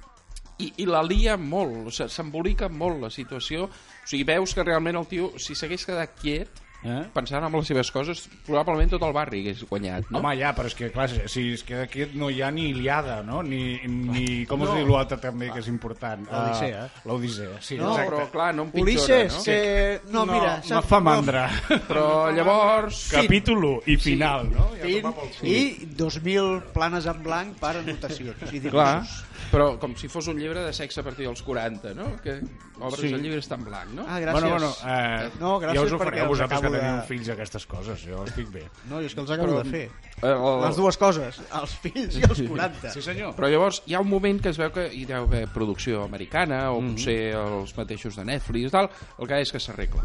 [0.58, 3.64] i, i la lia molt, o sigui, s'embolica molt la situació.
[3.64, 3.70] O
[4.06, 6.48] sigui, veus que realment el tio, si s'hagués quedat quiet,
[6.84, 7.00] Eh?
[7.14, 10.18] pensant en les seves coses, probablement tot el barri hagués guanyat, no?
[10.20, 13.22] Home, ja, però és que, clar, si es queda aquí no hi ha ni Iliada,
[13.24, 13.42] no?
[13.42, 14.76] Ni, ni com es No.
[14.76, 16.26] diu l'altre també, que és important?
[16.28, 16.84] L'Odissea.
[17.04, 18.10] Uh, L'Odissea, sí, no, exacte.
[18.10, 19.42] però clar, no empitjora, Ulisses, no?
[19.44, 20.00] que...
[20.12, 20.54] No, mira...
[20.70, 21.46] no fa mandra.
[21.88, 23.06] Però llavors...
[23.14, 24.68] Capítol 1 i final, no?
[24.76, 25.08] Ja Fin.
[25.48, 29.24] I 2.000 planes en blanc per anotacions i Clar, dibuixos.
[29.52, 32.16] Però com si fos un llibre de sexe a partir dels 40, no?
[32.22, 32.40] Que
[32.80, 33.12] obres Sí.
[33.12, 34.04] el llibre està en blanc, no?
[34.08, 34.32] Ah, gràcies.
[34.32, 37.02] Bueno, bueno, eh, No, gràcies ja us ho perquè fareu els vosaltres que de- teniu
[37.08, 38.64] fills aquestes coses, jo estic bé.
[38.88, 39.90] No, jo és que els acabo de fer.
[40.22, 42.90] Eh, el- Les dues coses, els fills i els 40.
[42.90, 43.34] Sí, senyor.
[43.36, 46.70] Però llavors hi ha un moment que es veu que hi deu haver producció americana
[46.72, 50.02] o potser els mateixos de Netflix i tal, el que és que s'arregla.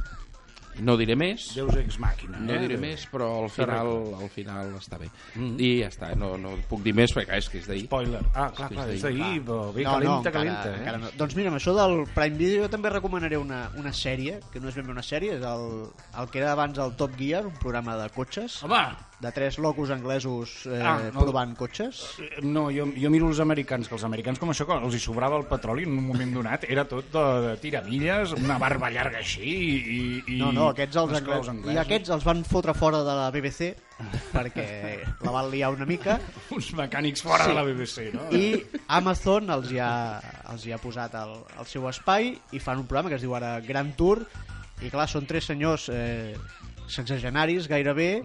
[0.80, 2.40] No diré més, Deus ex màquina.
[2.40, 2.60] no eh?
[2.64, 5.10] diré més, però al final al final està bé.
[5.36, 7.88] I ja està, no, no puc dir més perquè és que és d'ahir.
[7.90, 8.22] Spoiler.
[8.34, 10.72] Ah, clar, clar, és d'ahir, però bé, no, no, calenta, encara, calenta.
[10.72, 10.80] Eh?
[10.80, 11.12] encara no.
[11.20, 14.72] Doncs mira, amb això del Prime Video jo també recomanaré una, una sèrie, que no
[14.72, 15.70] és ben bé una sèrie, és el,
[16.22, 18.86] el que era abans el Top Gear, un programa de cotxes, Home,
[19.20, 21.20] de tres locos anglesos eh, Ah, no.
[21.26, 22.16] provant cotxes.
[22.42, 25.36] no, jo, jo miro els americans, que els americans com això, quan els hi sobrava
[25.36, 29.44] el petroli en un moment donat, era tot de, de tiramilles, una barba llarga així
[29.44, 30.00] i...
[30.36, 31.76] i No, no, aquests els claus anglesos.
[31.76, 33.74] I aquests els van fotre fora de la BBC
[34.32, 34.68] perquè
[35.26, 36.20] la van liar una mica
[36.56, 37.50] Uns mecànics fora Sí.
[37.52, 38.30] de la BBC, no?
[38.32, 38.56] i
[38.88, 39.92] Amazon els hi ha,
[40.54, 43.36] els hi ha posat al, al seu espai i fan un programa que es diu
[43.36, 44.24] ara Grand Tour
[44.80, 46.38] i clar, són tres senyors eh,
[46.90, 48.22] sexagenaris gairebé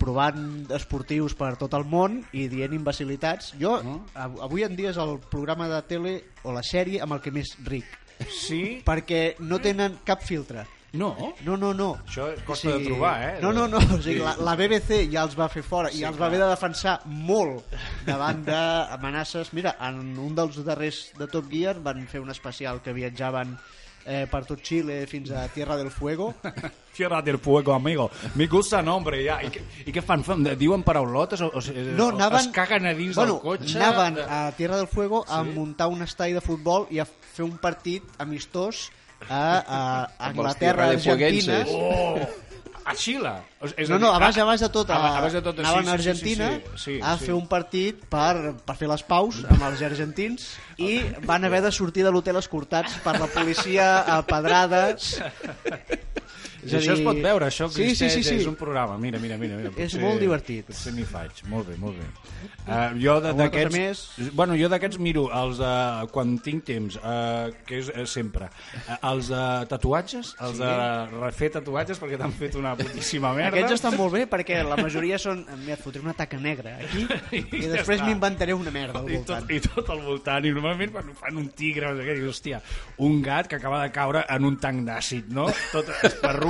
[0.00, 3.76] provant esportius per tot el món i dient imbecilitats jo,
[4.14, 7.32] av- avui en dia és el programa de tele o la sèrie amb el que
[7.34, 7.98] més ric
[8.28, 8.82] Sí?
[8.86, 11.16] perquè no tenen cap filtre No?
[11.46, 11.86] no, no, no.
[12.04, 13.38] Això costa de trobar, eh?
[13.40, 13.78] No, no, no.
[13.80, 16.48] O sigui, la, la BBC ja els va fer fora i els va haver de
[16.50, 17.64] defensar molt
[18.04, 19.54] davant d'amenaces.
[19.56, 23.54] Mira, en un dels darrers de Top Gear van fer un especial que viatjaven
[24.06, 26.34] eh, per tot Xile fins a Tierra del Fuego.
[26.96, 28.10] Tierra del Fuego, amigo.
[28.34, 29.40] Me gusta nombre, ja.
[29.42, 30.24] I, què, i què fan?
[30.26, 30.44] fan?
[30.58, 31.40] Diuen paraulotes?
[31.40, 31.62] O, o,
[31.96, 32.40] No, anaven...
[32.40, 33.78] Es caguen a dins bueno, del cotxe?
[33.78, 37.56] Anaven a Tierra del Fuego a muntar un estadi de futbol i a fer un
[37.62, 38.90] partit amistós
[39.28, 39.80] a, a
[40.30, 41.62] Anglaterra, Amb els Argentina.
[41.68, 42.51] Oh!
[42.84, 43.32] A Xile?
[43.76, 45.96] És No, no, abans, abans de tot, a, Abans, abans de tot, anaven sí, a
[45.96, 47.26] sí, sí, Argentina sí, sí, sí, a sí.
[47.26, 50.48] fer un partit per, per fer les paus amb els argentins
[50.82, 55.14] i van haver de sortir de l'hotel escortats per la policia a pedrades.
[56.62, 58.34] I això es pot veure, això Sí, sí, sí, sí.
[58.40, 58.96] és un programa.
[58.98, 59.56] Mira, mira, mira.
[59.58, 59.72] mira.
[59.82, 60.66] És molt divertit.
[60.68, 62.06] Potser m'hi faig, molt bé, molt bé.
[62.62, 63.78] Uh, jo d'aquests...
[64.18, 65.72] cosa Bueno, jo d'aquests miro els de...
[66.14, 68.46] quan tinc temps, uh, que és uh, sempre.
[68.86, 70.70] Uh, els de tatuatges, els de
[71.16, 73.56] refer tatuatges, perquè t'han fet una putíssima merda.
[73.56, 75.42] Aquests estan molt bé perquè la majoria són...
[75.64, 77.04] Mira, et fotré una taca negra aquí
[77.38, 79.48] i, I ja després m'inventaré una merda al I voltant.
[79.48, 82.62] tot, I tot al voltant, i normalment fan, fan un tigre, dius, hòstia,
[83.02, 85.48] un gat que acaba de caure en un tanc d'àcid, no?
[85.72, 85.90] Tot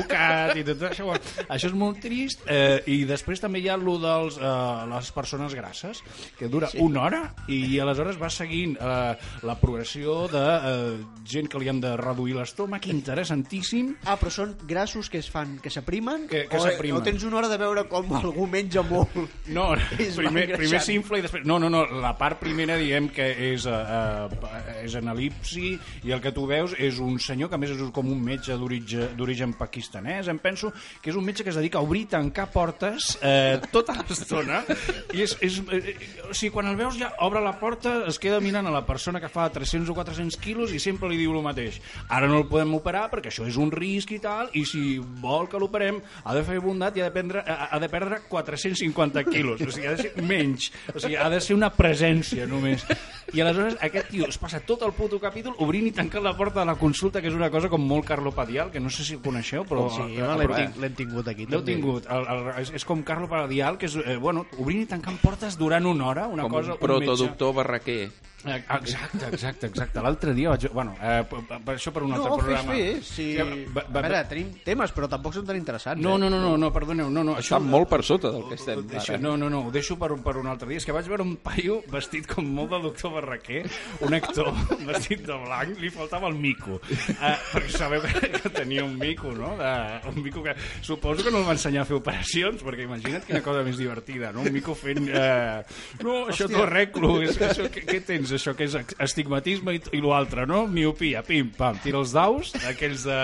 [0.03, 1.09] esperrucat i tot això.
[1.49, 2.45] Això és molt trist.
[2.51, 6.03] Eh, I després també hi ha lo de eh, les persones grasses,
[6.39, 6.81] que dura sí.
[6.83, 9.15] una hora i aleshores va seguint eh,
[9.47, 13.95] la progressió de eh, gent que li han de reduir l'estómac, interessantíssim.
[14.07, 16.27] Ah, però són grassos que es fan, que s'aprimen?
[16.31, 17.01] Que- que o, s'aprimen.
[17.01, 19.15] O tens una hora de veure com algú menja molt?
[19.53, 19.73] No,
[20.17, 21.47] primer, primer s'infla i després...
[21.49, 24.29] No, no, no, la part primera diguem que és, uh,
[24.83, 25.75] és en elipsi
[26.07, 28.57] i el que tu veus és un senyor que a més és com un metge
[28.59, 29.55] d'origen
[29.93, 32.51] d'origen pakistanès, em penso que és un metge que es dedica a obrir i tancar
[32.51, 34.63] portes eh, tota l'estona
[35.13, 35.97] i és, és, eh,
[36.29, 39.21] o sigui, quan el veus ja obre la porta, es queda mirant a la persona
[39.21, 41.81] que fa 300 o 400 quilos i sempre li diu el mateix.
[42.09, 45.49] Ara no el podem operar perquè això és un risc i tal i si vol
[45.49, 49.61] que l'operem ha de fer bondat i ha de, prendre, ha, de perdre 450 quilos,
[49.61, 52.87] o sigui, ha de ser menys, o sigui, ha de ser una presència només.
[53.33, 56.61] I aleshores aquest tio es passa tot el puto capítol obrint i tancant la porta
[56.61, 59.17] de la consulta, que és una cosa com molt Carlo Padial, que no sé si
[59.17, 59.82] el coneixeu, però...
[59.91, 61.47] Sí, eh, l'hem però, ting l'hem tingut aquí.
[61.51, 62.07] L'heu tingut.
[62.07, 65.59] El, el, és, és com Carlo Padial, que és, eh, bueno, obrint i tancant portes
[65.59, 66.77] durant una hora, una Com cosa...
[66.77, 68.11] un protodoctor barraquer.
[68.45, 70.01] Eh, Exacte, exacte, exacte.
[70.03, 70.65] L'altre dia vaig...
[70.75, 72.73] Bueno, eh, per, per això per un altre No, fes, programa.
[72.75, 73.11] fes.
[73.15, 73.27] Sí.
[73.37, 76.03] Ja, A va, va, veure, tenim temes, però tampoc són tan interessants.
[76.03, 76.19] no, eh?
[76.25, 77.57] no, no, no, no, perdoneu, no, no, això...
[77.57, 79.23] Està molt per sota del que estem Això, ara.
[79.23, 80.81] no, no, no, ho deixo per, un- per un altre dia.
[80.83, 83.63] És que vaig veure un paio vestit com molt de doctor Barraquer,
[84.09, 84.51] un actor
[84.89, 86.81] vestit de blanc, li faltava el mico.
[86.83, 89.53] Uh, perquè sabeu que, tenia un mico, no?
[89.61, 89.73] De,
[90.11, 93.43] un mico que suposo que no el va ensenyar a fer operacions, perquè imagina't quina
[93.45, 94.43] cosa més divertida, no?
[94.43, 95.05] Un mico fent...
[95.07, 95.63] Uh,
[96.03, 99.81] no, això t'ho arreglo, és, que això, què, què tens, això que és astigmatisme i,
[99.99, 100.65] i l'altre, no?
[100.67, 103.19] Miopia, pim, pam, tira els daus, aquells de,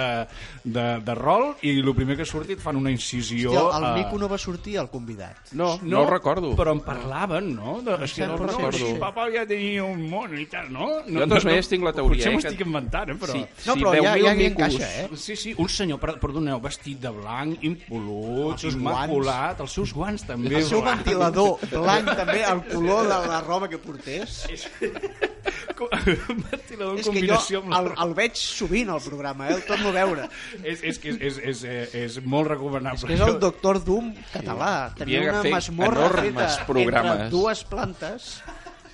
[0.64, 3.52] de, de rol, i el primer que surti et fan una incisió...
[3.52, 5.52] Hòstia, el eh, Mico no va sortir al convidat.
[5.52, 6.52] No, no, ho recordo.
[6.58, 7.78] Però en parlaven, no?
[7.82, 8.78] De, que no no, no, recordo.
[8.78, 10.88] sí, papa ja tenia un món i tal, no?
[11.06, 13.18] no Jo, de totes maneres, tinc la teoria, Potser eh, m'ho que- estic inventant, eh?
[13.20, 13.32] Però...
[13.36, 13.44] Sí.
[13.68, 15.08] No, Si però ja, 10.000 ja hi encaixa, eh?
[15.18, 19.92] Sí, sí, un senyor, per- perdoneu, vestit de blanc, impolut, Els seus immaculat, els seus
[19.94, 20.54] guants també.
[20.58, 24.42] El seu ventilador blanc també, el color de la roba que portés.
[25.78, 29.48] Un ventilador en És que jo combinació amb la el, el veig sovint al programa,
[29.48, 29.58] eh?
[29.58, 30.28] el torno a veure.
[30.62, 33.06] és, és, que és, és, és, és, és molt recomanable.
[33.06, 34.72] Que és el Doctor Doom català.
[34.98, 37.12] Tenia Havia una masmorra feta programes.
[37.12, 38.32] entre dues plantes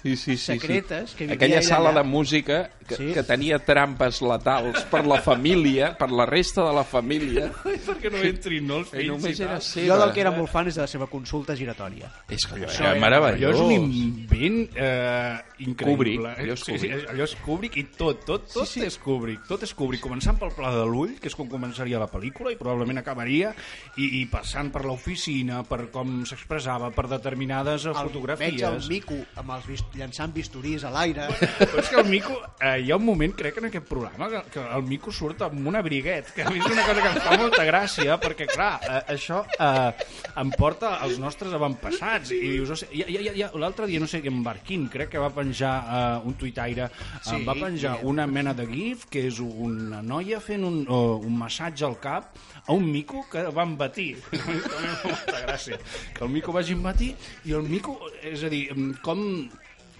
[0.04, 1.16] Sí, sí, sí, secretes sí.
[1.16, 2.02] que vivia Aquella ell sala allà.
[2.02, 3.06] de música que, Sí.
[3.14, 7.46] que tenia trampes letals per la família, per la resta de la família,
[7.88, 9.86] perquè no entrin, no, els i fills només era seva.
[9.88, 12.10] Jo del que era molt fan és de la seva consulta giratòria.
[12.28, 13.56] És que allò Això era és- meravellós.
[13.56, 15.94] Allò és un invent eh, increïble.
[15.96, 17.08] Kubrick, allò és Sí, sí, Kubrick.
[17.14, 18.86] allò és Kubrick i tot, tot, tot sí, sí.
[18.86, 19.46] és Kubrick.
[19.48, 20.04] Tot és Kubrick.
[20.04, 23.54] Començant pel pla de l'ull, que és com començaria la pel·lícula i probablement acabaria,
[23.96, 28.52] i, i passant per l'oficina, per com s'expressava, per determinades El, fotografies.
[28.52, 31.28] veig el mico amb els vist, llançant bisturís a l'aire.
[31.58, 34.42] Però és que el Mico, eh, hi ha un moment, crec, en aquest programa, que,
[34.54, 37.20] que el Mico surt amb un abriguet, que a mi és una cosa que em
[37.24, 40.06] fa molta gràcia, perquè, clar, eh, això eh,
[40.42, 44.10] em porta als nostres avantpassats, i dius, o sigui, ja, ja, ja, l'altre dia, no
[44.10, 48.06] sé, en Barquín, crec que va penjar eh, un tuitaire, eh, Sí, va penjar sí.
[48.06, 52.36] una mena de gif, que és una noia fent un, uh, un massatge al cap
[52.64, 54.16] a un mico que va embatir.
[55.04, 55.78] Molta gràcia.
[56.14, 58.66] Que el mico vagi embatir i el mico, és a dir,
[59.04, 59.24] com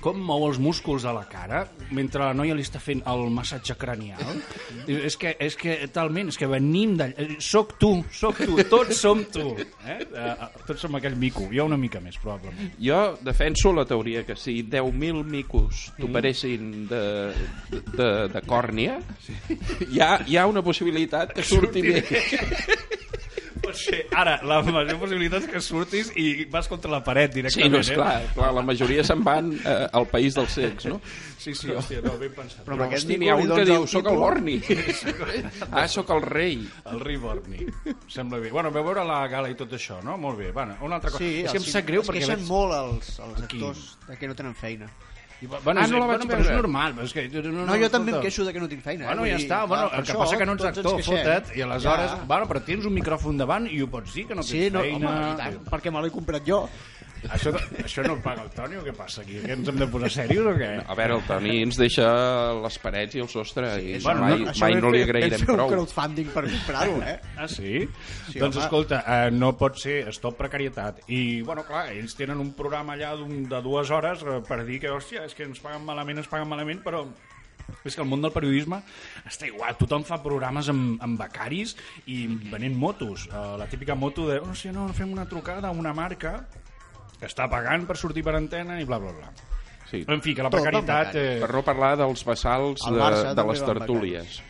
[0.04, 1.62] com mou els músculs a la cara
[1.96, 4.20] mentre la noia li està fent el massatge cranial?
[4.84, 9.00] És que, és que talment és que venim d'allà eh, soc tu, soc tu, tots
[9.00, 9.54] som tu.
[9.88, 9.96] Eh?
[10.04, 10.34] Eh,
[10.68, 12.74] tots som aquell mico jo una mica més probablement.
[12.84, 17.04] Jo defenso la teoria que si 10.000 micos t'operessin de,
[17.72, 18.98] de, de còrnia,
[19.88, 22.02] hi ha, hi ha una possibilitat que surti bé.
[22.04, 22.93] però
[23.78, 24.06] ser.
[24.14, 27.72] Ara, la major possibilitat és que surtis i vas contra la paret Sí, directament.
[27.72, 30.96] no, és clar, clar la majoria se'n van eh, al país dels cecs, no?
[30.96, 31.32] Eh?
[31.44, 32.62] Sí, sí, hòstia, no, ben pensat.
[32.64, 34.16] Però amb aquest títol n'hi ha un que diu, el soc el.
[34.16, 34.54] Borni.
[35.72, 36.68] ah, soc el rei.
[36.90, 37.66] El Riborni.
[38.08, 38.50] Sembla bé.
[38.50, 40.16] Bueno, veu veure la gala i tot això, no?
[40.16, 40.52] Molt bé.
[40.52, 41.22] Bueno, una altra cosa.
[41.24, 42.22] Sí, és que em sap greu es perquè...
[42.24, 43.58] queixen veig- molt els, els Aquí.
[43.60, 44.88] actors de que no tenen feina.
[45.44, 46.94] I, bueno, Ah, no la vaig bueno, però és normal.
[46.96, 49.06] Però és que, no, No, jo també em queixo de que no tinc feina.
[49.10, 49.30] Bueno, eh?
[49.30, 49.60] ja Vull dir, està.
[49.68, 52.10] Bueno, el que això passa que no ets actor, fota't, i aleshores...
[52.16, 52.24] Ja.
[52.32, 54.80] Bueno, però tens un micròfon davant i ho pots dir, que no tens Sí, no,
[54.86, 55.10] feina...
[55.10, 56.62] home, i tant, perquè me l'he comprat jo.
[57.32, 59.38] Això, això no paga el Toni o què passa aquí?
[59.44, 60.68] Que ens hem de posar serios o què?
[60.86, 62.06] A veure, el Toni ens deixa
[62.60, 65.66] les parets i el sostre i Bueno, mai, no, mai no li agrairem prou.
[65.66, 67.16] un crowdfunding per comprar-ho, eh?
[67.36, 67.86] Ah, sí?
[68.30, 68.64] Sí, doncs home.
[68.66, 71.00] escolta, eh, no pot ser, stop precarietat.
[71.08, 74.80] I, bueno, clar, ells tenen un programa allà d'un- de dues hores eh, per dir
[74.82, 77.06] que, hòstia, és que ens paguen malament, ens paguen malament, però
[77.84, 78.82] és que el món del periodisme
[79.24, 81.72] està igual, tothom fa programes amb, amb becaris
[82.06, 83.24] i venent motos.
[83.32, 86.42] Uh, la típica moto de, hòstia, no, fem una trucada a una marca
[87.24, 89.32] que està pagant per sortir per antena i bla, bla, bla.
[89.88, 90.02] Sí.
[90.04, 91.14] En fi, que la Tot precarietat...
[91.16, 94.42] Eh, Per no parlar dels bassals El de, de les tertúlies.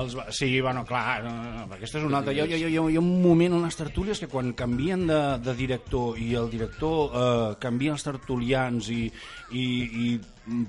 [0.00, 2.34] Els, sí, bueno, clar, no, no, no, aquesta és una altra.
[2.36, 5.18] Hi, ha, hi, ha, hi ha un moment en les tertúlies que quan canvien de,
[5.42, 9.08] de director i el director eh, canvia els tertulians i,
[9.50, 9.64] i,
[10.04, 10.12] i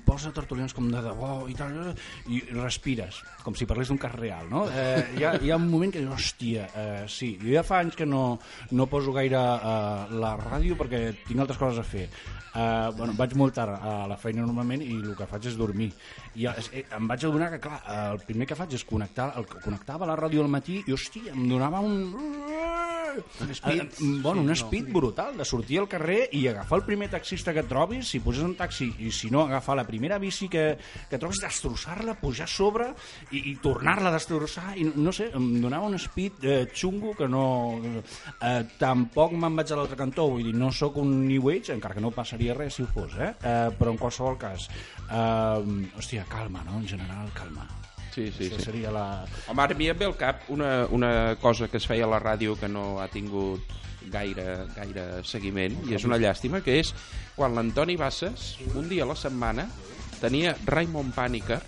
[0.06, 1.92] posa tertulians com de debò i tal,
[2.32, 4.64] i respires, com si parlés d'un cas real, no?
[4.68, 7.82] Eh, hi, ha, hi ha un moment que dius, hòstia, eh, sí, jo ja fa
[7.82, 8.38] anys que no,
[8.72, 12.08] no poso gaire eh, la ràdio perquè tinc altres coses a fer.
[12.52, 15.86] Uh, bueno, vaig molt tard a la feina normalment i el que faig és dormir
[16.36, 17.78] i eh, em vaig adonar que clar,
[18.12, 21.46] el primer que faig és connectar el, connectava la ràdio al matí i hòstia, em
[21.48, 22.51] donava un
[23.18, 24.56] un speed, bueno, sí, un no.
[24.56, 28.20] speed brutal de sortir al carrer i agafar el primer taxista que et trobis si
[28.24, 30.76] poses un taxi i si no agafar la primera bici que,
[31.10, 32.88] que trobis destrossar-la, pujar a sobre
[33.30, 37.28] i, i tornar-la a destrossar i no sé, em donava un speed eh, xungo que
[37.28, 37.44] no
[37.82, 41.98] eh, tampoc me'n vaig a l'altre cantó vull dir, no sóc un new age, encara
[41.98, 43.34] que no passaria res si ho fos, eh?
[43.42, 44.68] eh però en qualsevol cas
[45.10, 46.80] eh, hòstia, calma, no?
[46.80, 47.68] en general, calma
[48.12, 48.64] Sí, sí, Això sí.
[48.66, 49.04] seria la...
[49.48, 52.58] Home, ara em ve al cap una, una cosa que es feia a la ràdio
[52.60, 53.72] que no ha tingut
[54.12, 56.92] gaire, gaire seguiment i és una llàstima, que és
[57.36, 59.68] quan l'Antoni Bassas, un dia a la setmana,
[60.20, 61.62] tenia Raimon Pànica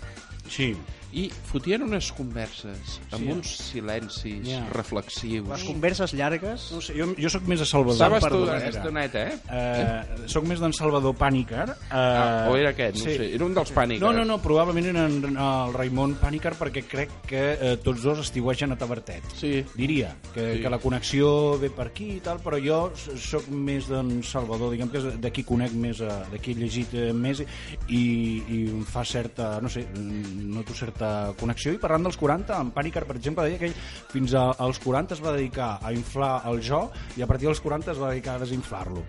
[0.49, 0.75] Sí,
[1.15, 3.31] i fotien unes converses amb Sí.
[3.31, 4.65] uns silencis Ja.
[4.73, 5.47] reflexius.
[5.47, 6.71] Les converses llargues...
[6.75, 9.37] no sé, jo, jo sóc més de Salvador Saps tu aquesta estoneta, eh?
[9.49, 11.69] Eh, soc més d'en Salvador Pànicar.
[11.71, 13.15] Eh, Ah, o era aquest, no sí.
[13.17, 13.29] sé.
[13.35, 14.01] Era un dels Pànica.
[14.03, 18.19] No, no, no, probablement era en, el Raimon Pànicar perquè crec que eh, tots dos
[18.19, 19.23] estiuegen a Tabertet.
[19.39, 19.63] Sí.
[19.75, 20.61] Diria que, Sí.
[20.61, 24.89] que la connexió ve per aquí i tal, però jo sóc més d'en Salvador, diguem
[24.91, 27.39] que és d'aquí conec més, eh, d'aquí he llegit eh, més
[27.87, 28.03] i,
[28.49, 31.04] i em fa certa, no sé, noto certa
[31.39, 31.73] connexió.
[31.73, 33.77] I parlant dels 40, en Pànicar, per exemple, deia que ell
[34.11, 37.61] fins a, als 40 es va dedicar a inflar el jo i a partir dels
[37.61, 39.03] 40 es va dedicar a desinflar-lo.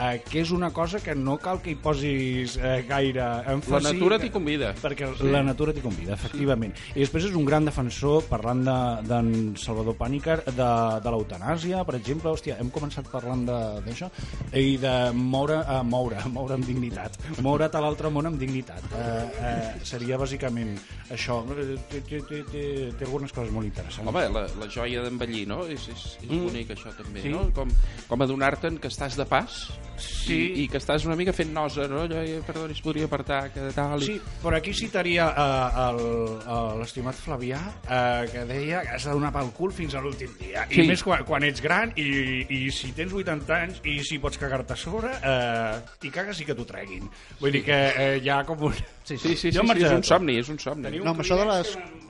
[0.00, 3.20] Eh, que és una cosa que no cal que hi posis eh, gaire
[3.52, 3.74] èmfasi.
[3.84, 4.70] La natura t'hi convida.
[4.80, 6.72] Perquè la natura t'hi convida, efectivament.
[6.94, 9.28] I després és un gran defensor, parlant de- d'en
[9.60, 10.70] Salvador Pànicar, de,
[11.04, 12.30] de l'eutanàsia, per exemple.
[12.32, 14.08] Hòstia, hem començat parlant de- d'això.
[14.56, 17.18] I de moure, uh, moure, moure amb dignitat.
[17.42, 18.80] Moure't a l'altre món amb dignitat.
[18.94, 20.78] Uh, uh, seria bàsicament
[21.10, 21.39] això.
[21.48, 24.06] Eh, Té, té, té, té, té algunes coses molt interessants.
[24.08, 25.64] Home, la, la joia d'envellir, no?
[25.66, 26.44] És, és, és Mm.
[26.46, 27.28] bonic, això, també, Sí.
[27.32, 27.50] no?
[27.54, 27.70] Com,
[28.08, 30.34] com adonar-te'n que estàs de pas Sí.
[30.34, 32.02] i, i que estàs una mica fent nosa, no?
[32.06, 34.00] Allò, eh, perdoni, es podria apartar, que tal...
[34.02, 34.06] I...
[34.06, 39.50] Sí, però aquí citaria uh, l'estimat Flavià uh, que deia que has de donar pel
[39.56, 40.66] cul fins a l'últim dia.
[40.70, 40.82] Sí.
[40.84, 42.06] I més quan, quan ets gran i,
[42.48, 46.48] i si tens 80 anys i si pots cagar-te a sobre, uh, i cagues i
[46.48, 47.08] que t'ho treguin.
[47.40, 48.76] Vull dir que uh, hi ha com un...
[49.04, 50.84] Sí, Sí, sí, sí, sí, marxaré és un somni, és un somni.
[50.86, 52.09] Teniu No, amb això de les- que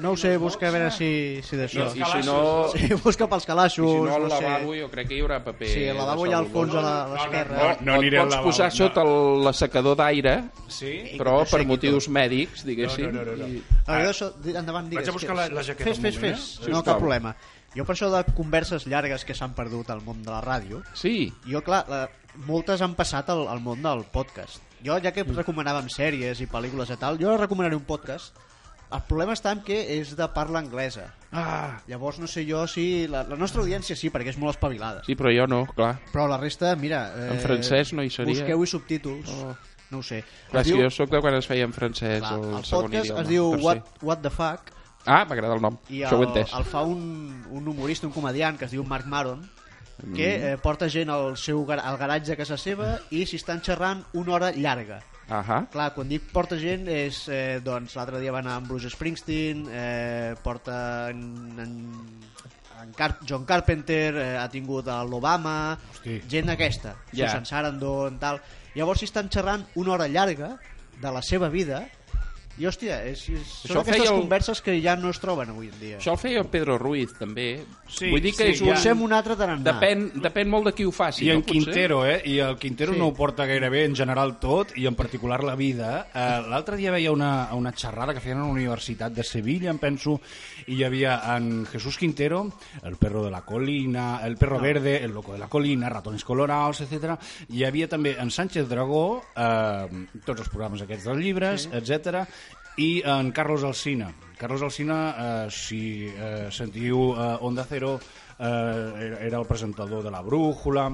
[0.00, 1.84] No ho sé, busca a veure si, si d'això.
[1.94, 4.42] I si no, Sí, busca pels i calaixos, si no al no sé.
[4.42, 5.68] lavabo jo crec que hi haurà paper.
[5.68, 7.56] Sí, el lavabo hi ha al fons a l'esquerra.
[7.58, 8.76] No, no, no aniré o al et pots lavabo, posar no.
[8.78, 10.34] sota el- l'assecador d'aire,
[10.68, 10.92] Sí?
[11.14, 13.12] I però que per motius mèdics, diguéssim.
[13.12, 13.46] No, no, no, no.
[13.48, 13.62] I...
[13.86, 15.04] A veure, això, endavant, digues.
[15.04, 16.60] Vaig a buscar la- la jaqueta Fes, fes, fes.
[16.66, 16.70] eh?
[16.70, 17.36] No, cap problema.
[17.76, 21.32] Jo per això de converses llargues que s'han perdut al món de la ràdio, Sí,
[21.44, 22.08] jo, clar, la,
[22.46, 24.62] moltes han passat al, al món del podcast.
[24.84, 25.12] Jo, ja Mm.
[25.12, 28.32] que recomanàvem sèries i pel·lícules i tal, jo recomanaré un podcast.
[28.94, 31.08] El problema està en que és de parla anglesa.
[31.32, 33.06] Ah, Llavors no sé jo si...
[33.10, 35.02] La, la nostra audiència sí, perquè és molt espavilada.
[35.06, 35.96] sí, però jo no, clar.
[36.12, 37.08] Però la resta, mira...
[37.16, 38.32] Eh, En francès no hi seria.
[38.34, 39.30] Busqueu-hi subtítols.
[39.42, 39.56] Oh.
[39.90, 40.22] No ho sé.
[40.50, 42.54] Clar, Es si diu- jo sóc de quan es feia en francès clar, o el,
[42.60, 43.22] el segon podcast idioma.
[43.22, 43.64] es diu tercer.
[43.66, 44.70] What, What the Fuck
[45.06, 46.54] Ah, m'agrada el nom, i això ho el, entès.
[46.56, 49.42] el fa un, un humorista, un comediant que es diu Mark Maron
[50.14, 50.44] que Mm.
[50.54, 54.32] eh, porta gent al seu al garatge a casa seva i s'hi estan xerrant una
[54.32, 55.02] hora llarga.
[55.28, 55.62] Ahà.
[55.72, 59.64] Clar, quan dic porta gent és, eh, doncs l'altre dia va anar amb Bruce Springsteen,
[59.72, 61.22] eh, porta en,
[61.58, 61.72] en,
[62.82, 65.78] en Car John Carpenter, eh, ha tingut a l'Obama,
[66.28, 67.28] gent d'aquesta, Ja.
[67.30, 68.40] Susan Sarandon, tal.
[68.74, 70.58] Llavors si estan xerrant una hora llarga
[71.00, 71.86] de la seva vida
[72.58, 75.50] i hòstia, és, és, Això són aquestes feia el- converses que ja no es troben
[75.50, 75.96] avui en dia.
[75.98, 77.64] Això el feia el Pedro Ruiz, també.
[77.88, 78.68] Sí, Vull dir que sí, és un...
[78.68, 78.74] ja.
[78.76, 79.64] Potser un altre tarannà.
[79.66, 81.26] Depèn, depèn molt de qui ho faci.
[81.26, 81.64] I en no, potser?
[81.64, 82.20] Quintero, eh?
[82.30, 82.98] I el Quintero Sí.
[83.00, 86.06] no ho porta gaire bé en general tot, i en particular la vida.
[86.14, 89.78] Eh, L'altre dia veia una, una xerrada que feien a la Universitat de Sevilla, em
[89.82, 90.20] penso,
[90.68, 92.44] i hi havia en Jesús Quintero,
[92.84, 96.80] el perro de la colina, el perro verde, el loco de la colina, ratones colorados,
[96.82, 97.16] etc.
[97.50, 101.70] Hi havia també en Sánchez Dragó, eh, tots els programes aquests dels llibres, sí.
[101.74, 102.24] etc
[102.76, 104.12] i en Carlos Alsina.
[104.38, 108.00] Carlos Alsina, eh, si eh, sentiu eh, Onda Cero,
[108.38, 110.90] eh, era- el presentador de La Brújula,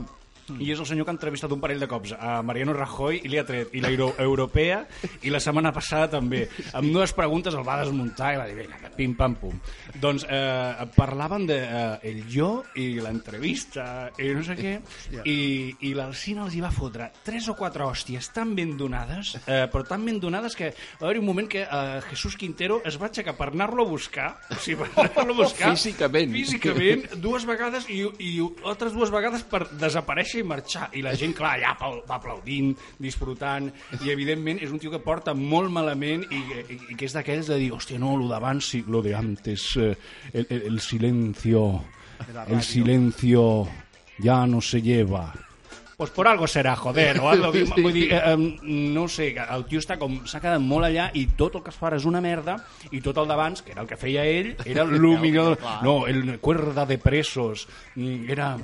[0.58, 3.30] i és el senyor que ha entrevistat un parell de cops a Mariano Rajoy i
[3.30, 4.82] li ha tret i la euro europea
[5.22, 6.46] i la setmana passada també.
[6.74, 9.56] Amb dues preguntes el va desmuntar i va dir vinga, pim pam pum
[10.00, 14.74] doncs eh, parlaven de eh, el jo i l'entrevista i no sé què
[15.24, 15.38] i,
[15.88, 19.84] i l'Alcina els hi va fotre tres o quatre hòsties tan ben donades eh, però
[19.88, 23.36] tan ben donades que va haver un moment que eh, Jesús Quintero es va aixecar
[23.38, 26.32] per anar-lo a buscar o sigui, per anar-lo a buscar Físicament.
[26.34, 28.32] físicament dues vegades i, i
[28.68, 30.88] altres dues vegades per desaparèixer i marxar.
[30.96, 35.02] I la gent, clar, ja aplau- va aplaudint disfrutant, i evidentment és un tio que
[35.04, 38.72] porta molt malament i, i, i que és d'aquells de dir, hòstia, no, lo d'abans
[38.72, 39.94] sí, lo de antes eh,
[40.32, 41.84] el, el, el silencio
[42.48, 43.68] el silencio
[44.18, 45.32] ya no se lleva
[46.00, 47.66] pues por algo serà, joder, o algo, sí.
[47.76, 51.58] vull dir, eh, no sé, el tio està com, s'ha quedat molt allà i tot
[51.58, 52.54] el que es fa és una merda
[52.88, 56.38] i tot el d'abans, que era el que feia ell, era el millor, no, el
[56.40, 58.54] cuerda de presos, mm, era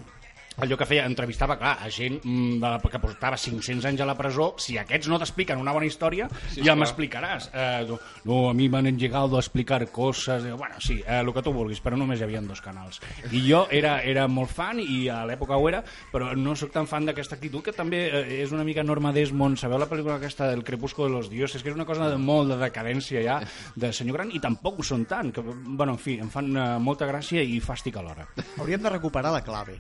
[0.57, 4.09] allò que feia, entrevistava, clar, a gent mm, de la, que portava 500 anys a
[4.09, 7.51] la presó, si aquests no t'expliquen una bona història, sí, ja m'explicaràs.
[7.53, 7.97] Eh,
[8.29, 11.53] no, a mi m'han llegado a explicar coses, eh, bueno, sí, eh, el que tu
[11.53, 13.01] vulguis, però només hi havia dos canals.
[13.31, 16.89] I jo era, era molt fan, i a l'època ho era, però no sóc tan
[16.89, 20.51] fan d'aquesta actitud, que també eh, és una mica Norma Desmond, sabeu la pel·lícula aquesta
[20.51, 23.41] del Crepusco de los dioses, que és una cosa de molt de decadència ja,
[23.77, 26.67] de senyor gran, i tampoc ho són tant, que, bueno, en fi, em fan eh,
[26.81, 28.29] molta gràcia i fàstic alhora.
[28.57, 29.79] Hauríem de recuperar la clave.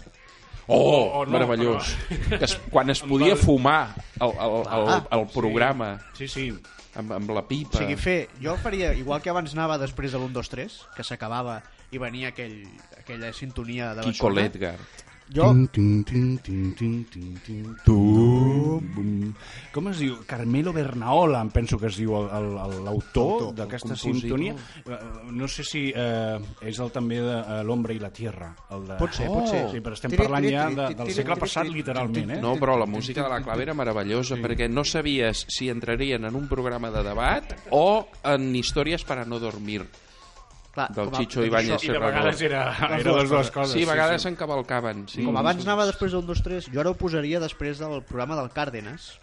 [0.69, 1.95] Oh, Oh, no, meravellós.
[2.09, 6.27] però- Que es, quan es podia el- fumar el, el, el, Ah, el programa Sí,
[6.29, 6.49] sí.
[6.97, 7.79] amb, amb la O pipa...
[7.79, 11.63] sigui, fer, jo faria, igual que abans anava després de l'1, 2, 3, que s'acabava
[11.93, 12.65] i venia aquell,
[12.99, 14.77] aquella sintonia de Kiko bessona, Ledgar.
[15.35, 19.33] Jo, Tin, tin, tin, tin, tin, tin, tum.
[19.75, 20.17] Com es diu?
[20.27, 24.55] Carmelo Bernaola, em penso que es diu l'autor Autor, d'aquesta sintonia.
[24.87, 24.99] Eh,
[25.33, 28.53] No sé si eh, és el també de eh, L'Ombra i la Tierra.
[28.71, 28.97] El de...
[29.01, 29.41] pot ser, Oh.
[29.41, 29.65] pot ser.
[29.75, 32.41] Sí, però estem Tiri, parlant tiri, ja de, del tiri, segle passat, tiri, literalment, eh?
[32.41, 36.35] No, però la música de la clave era meravellosa, perquè no sabies si entrarien en
[36.39, 39.83] un programa de debat o en històries per a no dormir.
[40.77, 43.51] Clar, del com a- Chicho Ibáñez això, I de vegades era, era dues les dues
[43.51, 43.73] coses.
[43.73, 44.29] Sí, a vegades sí.
[44.29, 45.07] s'encavalcaven.
[45.09, 45.25] Sí.
[45.25, 48.37] Com abans anava després del 1, 2, 3, jo ara ho posaria després del programa
[48.37, 49.15] del Cárdenas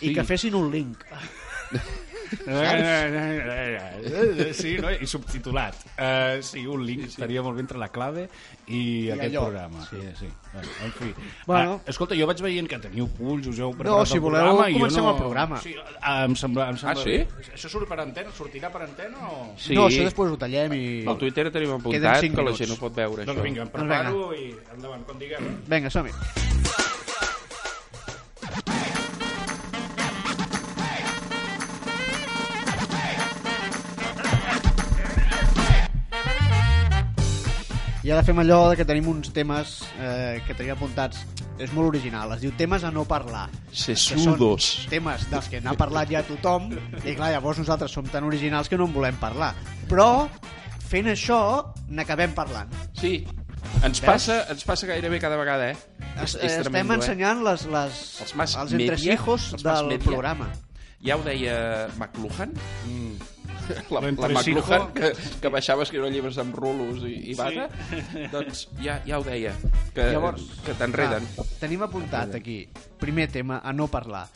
[0.00, 1.02] i que fessin un link.
[4.52, 4.90] Sí, no?
[4.92, 5.76] i subtitulat.
[5.96, 8.26] Uh, sí, un link estaria molt bé entre la clave
[8.66, 9.44] i, aquest allò.
[9.46, 9.84] programa.
[9.88, 10.28] Sí, sí.
[10.52, 11.10] Bueno, en fi.
[11.46, 11.74] Bueno.
[11.80, 14.42] Ah, escolta, jo vaig veient que teniu punts, us heu preparat No, si el voleu,
[14.44, 15.10] programa, i jo comencem no...
[15.14, 15.60] el programa.
[15.64, 17.50] Sí, ah, em sembla, em sembla Ah, sí?
[17.56, 18.34] Això surt per antena?
[18.36, 19.42] Sortirà per antena o...?
[19.56, 19.76] Sí.
[19.78, 20.84] No, això després ho tallem i...
[21.08, 23.46] Al Twitter tenim apuntat que la gent no pot veure Doncs això.
[23.48, 25.52] vinga, em preparo i endavant, com diguem.
[25.68, 26.16] Vinga, som-hi.
[38.02, 41.20] I ara fem allò de que tenim uns temes eh, que tenim apuntats.
[41.62, 42.32] És molt original.
[42.34, 43.44] Es diu temes a no parlar.
[43.70, 44.86] Sesudos.
[44.90, 46.70] temes dels que n'ha parlat ja tothom
[47.04, 49.52] i clar, llavors nosaltres som tan originals que no en volem parlar.
[49.90, 50.26] Però
[50.88, 51.38] fent això
[51.92, 52.72] n'acabem parlant.
[52.98, 53.20] Sí,
[53.84, 55.76] ens passa, ens passa gairebé cada vegada, eh?
[56.16, 56.96] Es, És- és estem tremendo, eh?
[57.04, 60.04] ensenyant les, les, Els els media, entresijos els mass del media.
[60.08, 60.48] programa.
[61.02, 62.52] Ja ho deia McLuhan,
[62.86, 63.14] Mm.
[63.90, 64.28] La, la.
[64.28, 67.68] McLuhan, que, que baixava a escriure llibres amb rulos i, i basa,
[68.32, 69.52] doncs ja, ja ho deia,
[69.94, 71.26] que, Llavors, que t'enreden.
[71.60, 72.66] tenim apuntat aquí,
[73.02, 74.26] primer tema a no parlar.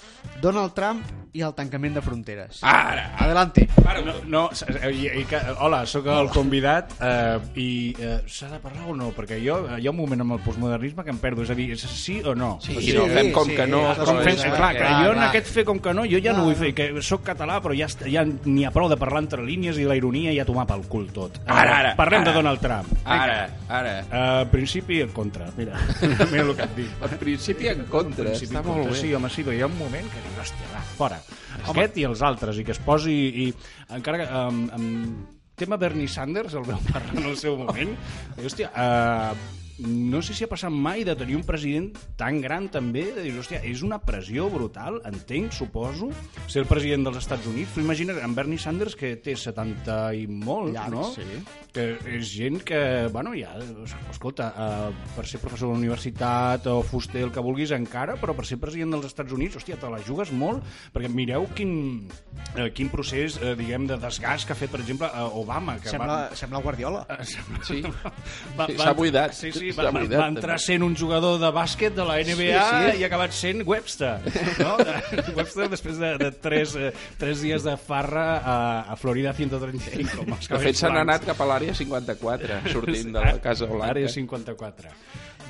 [0.42, 1.04] Donald Trump
[1.36, 2.60] i el tancament de fronteres.
[2.66, 3.12] Ara!
[3.22, 3.68] Adelante.
[4.04, 7.68] No, no eh, i, i, que, hola, sóc el convidat eh, i
[7.98, 9.12] eh, s'ha de parlar o no?
[9.16, 11.56] Perquè jo eh, hi ha un moment amb el postmodernisme que em perdo, és a
[11.58, 12.56] dir, és sí o no?
[12.64, 15.22] Sí, Sí, no, fem com sí, que no, Com fem, clar, que clar, jo en
[15.26, 16.46] aquest fer com que no, jo ja no Clar.
[16.50, 19.76] vull fer, que sóc català, però ja, ja n'hi ha prou de parlar entre línies
[19.82, 21.40] i la ironia ja tomar pel cul tot.
[21.44, 22.30] Ara, ara, Parlem ara.
[22.30, 22.92] de Donald Trump.
[23.04, 23.94] Ara, ara.
[24.06, 25.76] Uh, principi en contra, mira,
[26.32, 26.96] mira el que et dic.
[27.10, 28.94] En principi en contra, Principi està en molt contra.
[28.94, 29.00] bé.
[29.02, 31.20] Sí, home, sí, però hi ha un moment que dius, hòstia, va, fora.
[31.74, 33.16] Aquest i els altres, i que es posi...
[33.46, 33.50] I
[33.96, 37.94] encara que um, um, tema Bernie Sanders, el veu parlar en el seu moment.
[38.36, 42.68] I, hòstia, uh, no sé si ha passat mai de tenir un president tan gran
[42.72, 46.08] també, de dir, hòstia, és una pressió brutal, entenc, suposo,
[46.48, 47.74] ser el president dels Estats Units.
[47.74, 51.10] Tu imagina't en Bernie Sanders, que té 70 i molt, Llarg, no?
[51.12, 51.26] sí.
[51.76, 52.78] Que és gent que,
[53.12, 53.50] bueno, ja,
[54.10, 58.32] escolta, uh, per ser professor de la universitat o fuster, el que vulguis encara, però
[58.38, 60.64] per ser president dels Estats Units, hòstia, te la jugues molt,
[60.94, 62.06] perquè mireu quin,
[62.56, 65.76] uh, quin procés, uh, diguem, de desgast que ha fet, per exemple, uh, Obama.
[65.84, 67.04] Que Sembla, sembla Guardiola.
[67.10, 67.82] Va, sembla, Sí,
[68.56, 69.36] va, Sí, va- s'ha buidat.
[69.36, 72.60] Sí, sí, S'ha va, va, va entrar sent un jugador de bàsquet de la NBA
[72.66, 73.00] Sí, sí.
[73.00, 74.12] i ha acabat sent Webster.
[74.60, 74.76] No?
[75.38, 78.56] Webster després de, de tres, eh, tres dies de farra a,
[78.92, 80.16] a Florida 135.
[80.22, 83.66] Com els De fet, s'han cabells anat cap a l'àrea 54, sortint de la Casa
[83.70, 83.92] Blanca.
[83.96, 84.94] Àrea 54.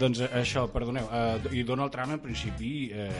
[0.00, 2.90] Doncs eh, això, perdoneu, eh, i Donald Trump en principi...
[2.92, 3.10] Eh,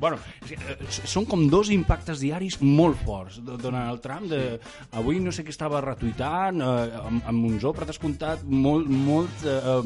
[0.00, 0.16] bueno,
[0.48, 3.34] eh, són com dos impactes diaris molt forts.
[3.44, 4.56] Do- Donald Trump, de,
[4.96, 9.82] avui no sé què estava retuitant, eh, amb, amb un zopre descomptat, molt, molt, eh,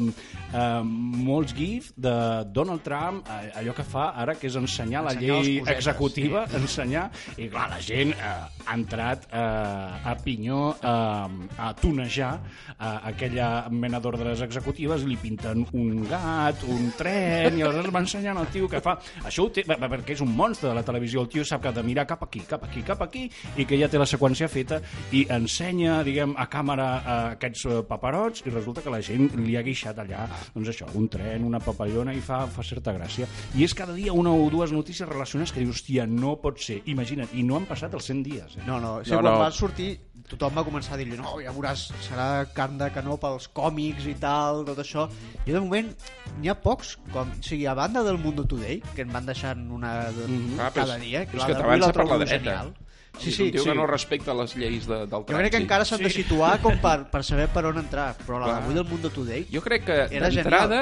[0.55, 2.13] eh, molts gifs de
[2.55, 5.81] Donald Trump, eh, allò que fa ara, que és ensenyar la Ensenyar les llei cosetes,
[5.83, 7.05] executiva, ensenyar,
[7.35, 8.31] i clar, la gent eh,
[8.65, 15.19] ha entrat eh, a pinyó eh, a tunejar eh, aquella mena d'ordres executives i li
[15.19, 18.95] pinten un gat, un tren, i aleshores va ensenyant al tio que fa...
[19.25, 21.75] Això ho té, perquè és un monstre de la televisió, el tio sap que ha
[21.75, 23.25] de mirar cap aquí, cap aquí, cap aquí,
[23.61, 24.81] i que ja té la seqüència feta,
[25.15, 29.57] i ensenya, diguem, a càmera eh, aquests eh, paperots, i resulta que la gent li
[29.59, 33.29] ha guixat allà, doncs això, un tren, una papallona, i fa, fa certa gràcia.
[33.55, 36.81] I és cada dia una o dues notícies relacionades que dius, hòstia, no pot ser.
[36.91, 38.57] Imagina't, i no han passat els 100 dies.
[38.59, 38.65] Eh?
[38.67, 39.39] No, no, sí, No, no, quan no.
[39.43, 39.93] va sortir
[40.29, 44.15] tothom va començar a dir no, ja veuràs, serà carn de canó pels còmics i
[44.21, 45.05] tal, tot això
[45.45, 45.91] i de moment
[46.39, 49.67] n'hi ha pocs com, o sigui, a banda del Mundo Today que en van deixant
[49.71, 50.25] una de,
[50.57, 52.33] Ah, però cada dia però és que t'avança per la dreta.
[52.39, 52.73] genial.
[53.15, 53.69] Sí, sí, un tio sí.
[53.69, 55.61] que no respecta les lleis de, del Jo crec que trànsit.
[55.61, 58.83] encara s'han de situar com per, per saber per on entrar, però la d'avui del
[58.89, 60.81] Mundo Today Jo crec que d'entrada...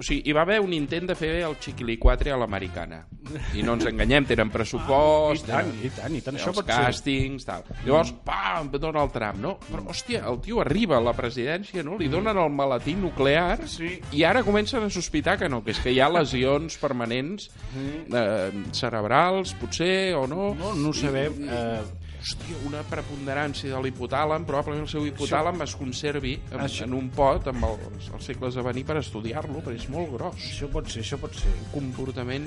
[0.00, 3.02] O sigui, hi va haver un intent de fer el Chiquilicuatre a l'americana.
[3.52, 6.38] I no ens enganyem, tenen I pressupost, tant, tenen i tant, i tant.
[6.40, 6.78] Això pot ser.
[6.86, 7.66] càstings, tal.
[7.84, 9.52] Llavors, pam, Donald Trump, no?
[9.68, 11.98] Però, hòstia, el tio arriba a la presidència, no?
[12.00, 13.98] Li donen el maletí nuclear Sí.
[14.16, 18.50] i ara comencen a sospitar que no, que és que hi ha lesions permanents eh,
[18.72, 20.54] cerebrals, potser, o no.
[20.56, 21.44] No, no ho sabem.
[21.44, 21.82] Eh,
[22.20, 27.08] Hòstia, una preponderància de l'hipotàlam, probablement el seu hipotàlam es conservi en, Això- en un
[27.16, 30.36] pot amb els, els segles a venir per estudiar-lo, perquè és molt gros.
[30.36, 31.48] això pot ser, això pot ser.
[31.72, 32.46] comportament...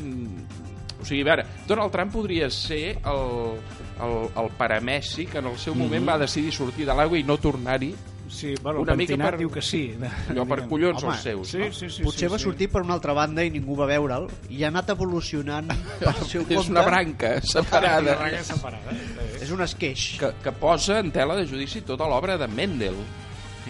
[1.02, 3.58] O sigui, a veure, Donald Trump podria ser el,
[4.06, 7.36] el, el paramessi que en el seu moment va decidir sortir de l'aigua i no
[7.42, 7.90] tornar-hi,
[8.34, 9.84] Sí, bueno, Una mica per- diu que sí.
[10.34, 11.52] allò per collons Home, els seus.
[11.54, 11.72] Sí, no?
[11.72, 12.04] sí, sí.
[12.04, 12.44] potser sí, va sí.
[12.48, 15.70] sortir per una altra banda i ningú va veure'l i ha anat evolucionant
[16.02, 18.92] pel seu compte És una branca Una separada raga separada.
[18.92, 19.38] eh?
[19.46, 22.98] és un esqueix que, que posa en tela de judici tota l'obra de Mendel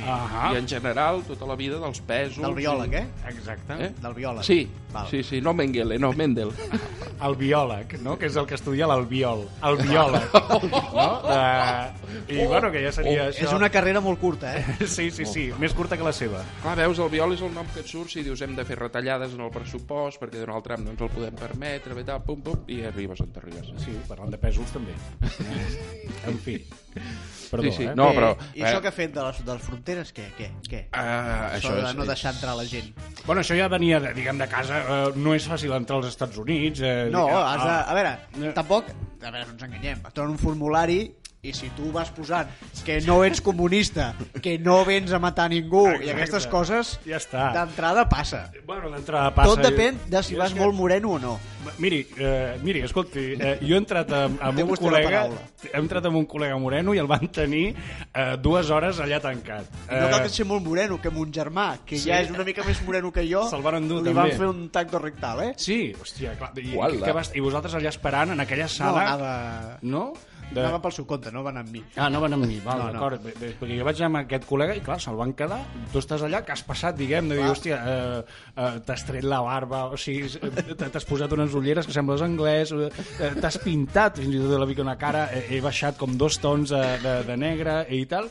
[0.01, 0.53] Ahà.
[0.53, 2.41] i en general tota la vida dels pesos.
[2.41, 3.07] del biòleg, eh?
[3.29, 3.73] Exacte.
[3.79, 3.91] Eh?
[4.01, 5.07] del biòleg Sí, Val.
[5.09, 6.51] sí, sí, no Mengele, no Mendel.
[7.23, 8.17] El biòleg, no?
[8.19, 9.45] que és el que estudia l'albiol.
[9.63, 10.23] El biòleg.
[10.97, 11.21] no?
[11.23, 12.35] De...
[12.35, 13.45] I bueno, que ja seria això.
[13.45, 14.65] és una carrera molt curta, eh?
[14.87, 16.41] Sí, sí, sí, més curta que la seva.
[16.61, 18.77] Clar, veus, el viol és el nom que et surt si dius hem de fer
[18.79, 22.41] retallades en el pressupost perquè Donald Trump no ens el podem permetre, i tal, pum,
[22.43, 23.71] pum, i arribes on t'arribes.
[23.85, 24.97] Sí, parlant de pèsols també.
[26.27, 26.57] en fi.
[27.51, 27.93] Perdó, Sí, sí, eh?
[27.95, 28.33] no, però...
[28.57, 30.25] I això que ha fet de les, de les fronteres, què?
[30.37, 30.79] què, què?
[30.95, 32.93] Ah, això, això de és- no és- deixar entrar la gent.
[33.25, 34.79] Bueno, això ja venia, de, diguem, de casa.
[34.79, 36.79] Eh, no és fàcil entrar als Estats Units.
[36.81, 37.69] Eh, No, dic- has de...
[37.69, 38.85] ah, A veure, tampoc...
[39.23, 39.99] A veure, no ens enganyem.
[40.07, 42.47] Et un formulari i si tu vas posant
[42.87, 46.13] que no ets comunista, que no vens a matar ningú i Exacte.
[46.13, 47.49] aquestes coses, Ja està.
[47.51, 48.45] d'entrada passa.
[48.65, 49.49] Bueno, d'entrada passa...
[49.51, 51.33] Tot depèn de si I vas que- molt moreno o no.
[51.83, 55.25] Miri, eh, miri, escolti, eh, jo he entrat amb, amb un col·lega,
[55.67, 59.67] he entrat amb un col·lega moreno i el van tenir eh, dues hores allà tancat.
[59.91, 62.07] I no cal que ser molt moreno, que mon germà, que Sí.
[62.09, 64.29] ja és una mica més moreno que jo, Se'l van endur, li també.
[64.29, 65.53] van fer un tacto rectal, eh?
[65.57, 66.51] Sí, hòstia, clar.
[66.59, 67.03] I, Uala.
[67.03, 69.07] que vas, I vosaltres allà esperant en aquella No, sala...
[69.11, 69.77] anava...
[69.81, 70.13] No?
[70.51, 70.61] De...
[70.61, 71.81] Anava pel seu compte, no va anar amb mi.
[71.95, 73.23] Ah, no van amb mi, val, No, d'acord.
[73.25, 73.33] No.
[73.61, 75.59] Perquè jo vaig anar amb aquest col·lega i, clar, se'l van quedar.
[75.93, 79.41] Tu estàs allà, que has passat, diguem, de dir, hòstia, eh, eh, t'has tret la
[79.45, 84.35] barba, o sigui, eh, t'has posat unes ulleres que sembles anglès, eh, t'has pintat fins
[84.35, 87.39] i tot la mica una cara, eh, he baixat com dos tons de, de, de
[87.39, 88.29] negre i tal,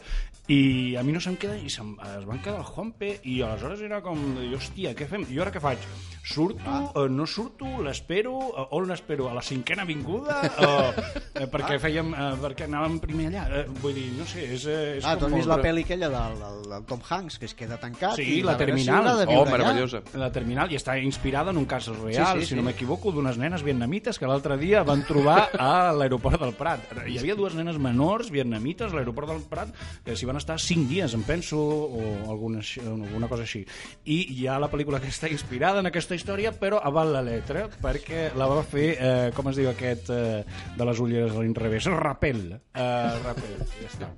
[0.49, 3.81] i a mi no se'm queda i se'm, es van quedar al Juanpe i aleshores
[3.87, 5.23] era com, de dir, hòstia, què fem?
[5.31, 5.79] I ara què faig?
[6.23, 6.59] Surto,
[6.95, 9.29] eh, no surto, l'espero, eh, on l'espero?
[9.31, 10.41] A la cinquena avinguda?
[10.63, 10.93] O,
[11.39, 13.45] eh, perquè fèiem, eh, perquè anàvem primer allà?
[13.63, 14.67] Eh, vull dir, no sé, és...
[14.67, 17.39] eh, és Ah, tu com has vist la pel·li aquella del, del, del Tom Hanks,
[17.41, 18.15] que es queda tancat?
[18.19, 19.09] Sí, i la a veure si Terminal.
[19.19, 19.51] de Oh, viure allà.
[19.57, 20.03] meravellosa.
[20.21, 22.67] La terminal i està inspirada en un cas real, Sí, sí, si no sí.
[22.69, 26.87] m'equivoco, d'unes nenes vietnamites que l'altre dia van trobar a l'aeroport del Prat.
[27.07, 29.75] Hi havia dues nenes menors vietnamites a l'aeroport del Prat
[30.05, 33.63] que s'hi van estar 5 dies, em penso, o alguna, alguna cosa així.
[34.09, 37.67] I hi ha la pel·lícula que està inspirada en aquesta història, però aval la letra,
[37.83, 40.43] perquè la va fer, eh, com es diu aquest eh,
[40.79, 41.91] de les ulleres a l'inrevés?
[41.93, 42.47] Rapel.
[42.57, 42.89] Eh,
[43.27, 44.13] Rapel, ja està.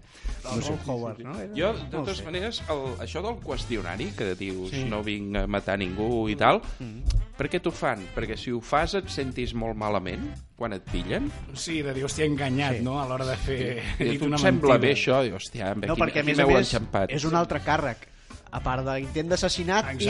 [0.53, 1.39] El Ron Howard, no?
[1.39, 1.49] Era?
[1.57, 2.25] Jo, de No totes sé.
[2.25, 4.85] maneres, el, això del qüestionari, que dius Sí.
[4.85, 6.61] no vinc a matar ningú i tal,
[7.37, 8.05] per què t'ho fan?
[8.15, 11.31] Perquè si ho fas et sentis molt malament quan et pillen?
[11.55, 13.83] Sí, de dir, hòstia, enganyat, no?, a l'hora de fer...
[13.99, 14.79] I a dit tu una et sembla mentida.
[14.79, 15.23] bé això?
[15.27, 17.11] I, hòstia, amb No, aquí, perquè a aquí més a m'heu més enxampat.
[17.11, 18.11] és un altre càrrec.
[18.55, 20.07] A part d'intent d'assassinat i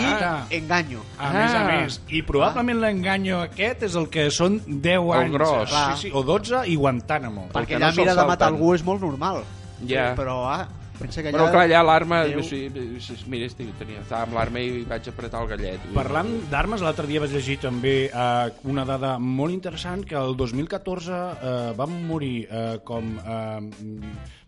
[0.58, 1.00] enganyo.
[1.16, 1.80] A més a Ah.
[1.80, 5.32] més, i probablement l'enganyo aquest és el que són 10 anys.
[5.32, 5.70] gros.
[5.70, 7.48] Sí, sí, o 12 i Guantánamo.
[7.54, 9.42] Perquè allà no mira de matar algú és molt normal.
[9.88, 10.12] Ja.
[10.18, 10.68] Però, ah,
[10.98, 11.38] pensa que allà...
[11.38, 12.20] Però clar, allà l'arma...
[12.30, 12.44] Déu.
[12.46, 12.68] Sí,
[13.02, 15.88] sí, mira, estic, tenia, estava amb l'arma i vaig apretar el gallet.
[15.96, 21.18] Parlant d'armes, l'altre dia vaig llegir també eh, una dada molt interessant, que el 2014
[21.18, 23.14] eh, van morir eh, com...
[23.18, 24.40] Eh,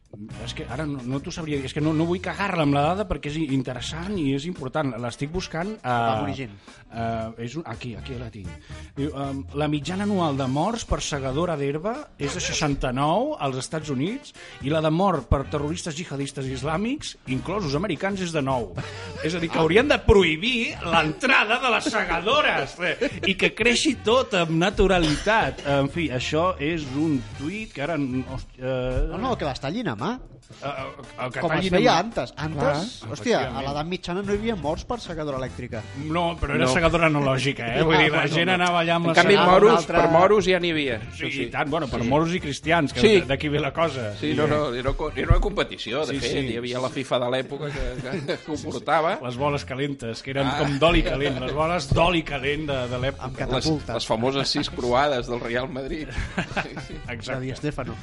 [0.44, 2.76] és que ara no, no t'ho sabria dir, és que no, no vull cagar-la amb
[2.76, 4.94] la dada perquè és interessant i és important.
[5.02, 5.76] L'estic buscant...
[5.84, 6.54] Va morir gent.
[6.96, 8.48] Eh, és un, aquí, aquí la tinc.
[8.96, 9.26] Diu, eh,
[9.58, 14.32] la mitjana anual de morts per segadora d'herba és de 69 als Estats Units
[14.64, 18.86] i la de mort per terroristes jihadistes islàmics, inclosos americans, és de 9.
[19.26, 22.96] És a dir, que haurien de prohibir l'entrada de les segadores eh,
[23.26, 25.64] i que creixi tot amb naturalitat.
[25.76, 27.98] En fi, això és un tuit que ara...
[27.98, 30.05] Hòstia, eh, No, no, que les tallin a mà.
[30.14, 32.32] Eh, el que Com es feia amb- antes.
[32.36, 32.62] Antes,
[33.00, 35.82] Clar, hòstia, a l'edat mitjana no hi havia morts per secadora elèctrica.
[36.04, 36.72] No, però era No.
[36.72, 37.82] segadora analògica, eh?
[37.82, 38.54] Vull Ah, dir, la bueno, gent no.
[38.54, 41.00] anava allà amb En la canvi, segadora, moros, un altre- per moros ja n'hi havia.
[41.16, 41.42] Sí, sí.
[41.42, 43.20] i tant, bueno, per moros i cristians, que Sí.
[43.22, 44.14] d'aquí ve la cosa.
[44.16, 46.30] Sí, no, no, era, era una competició, de Sí, fet.
[46.32, 46.38] sí.
[46.52, 49.18] Hi havia la FIFA de l'època que, que, que ho portava.
[49.22, 50.59] Les boles calentes, que eren Ah.
[50.59, 53.46] com d'oli calent, les boles d'oli calent de, de l'època.
[53.46, 56.09] Les, les famoses sis croades del Real Madrid.
[57.09, 57.57] Exacte.
[57.57, 57.94] Stefano.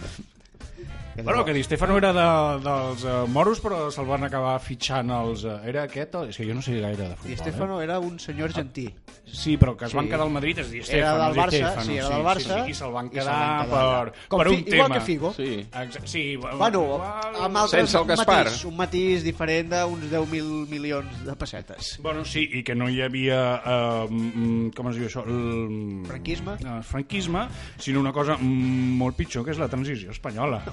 [1.22, 5.44] Bueno, que Di Stefano era de, dels uh, moros, però se'l van acabar fitxant els...
[5.46, 6.16] Uh, era aquest?
[6.16, 7.30] o- És que jo no sé gaire de futbol.
[7.30, 8.88] Di Stefano era un senyor argentí.
[8.88, 8.96] Eh?
[9.26, 10.10] Sí, però que es van Sí.
[10.12, 11.24] quedar al Madrid és Di Era Stefano.
[11.24, 12.56] del Di Barça, Stefano, sí, era del Barça.
[12.58, 14.96] Sí, sí, I se'l van quedar, van quedar per, Com per Fi- un igual tema.
[14.96, 15.34] que Figo.
[15.34, 15.68] Sí.
[16.06, 21.26] Sí, Bueno, igual- amb altres Sense el un matís, un matís diferent d'uns 10.000 milions
[21.26, 22.00] de pessetes.
[22.02, 25.24] Bueno, sí, i que no hi havia, eh, mm, com es diu això?
[25.26, 26.58] El, Franquisme?
[26.62, 27.48] No, el franquisme,
[27.78, 30.64] sinó una cosa molt pitjor, que és la transició espanyola.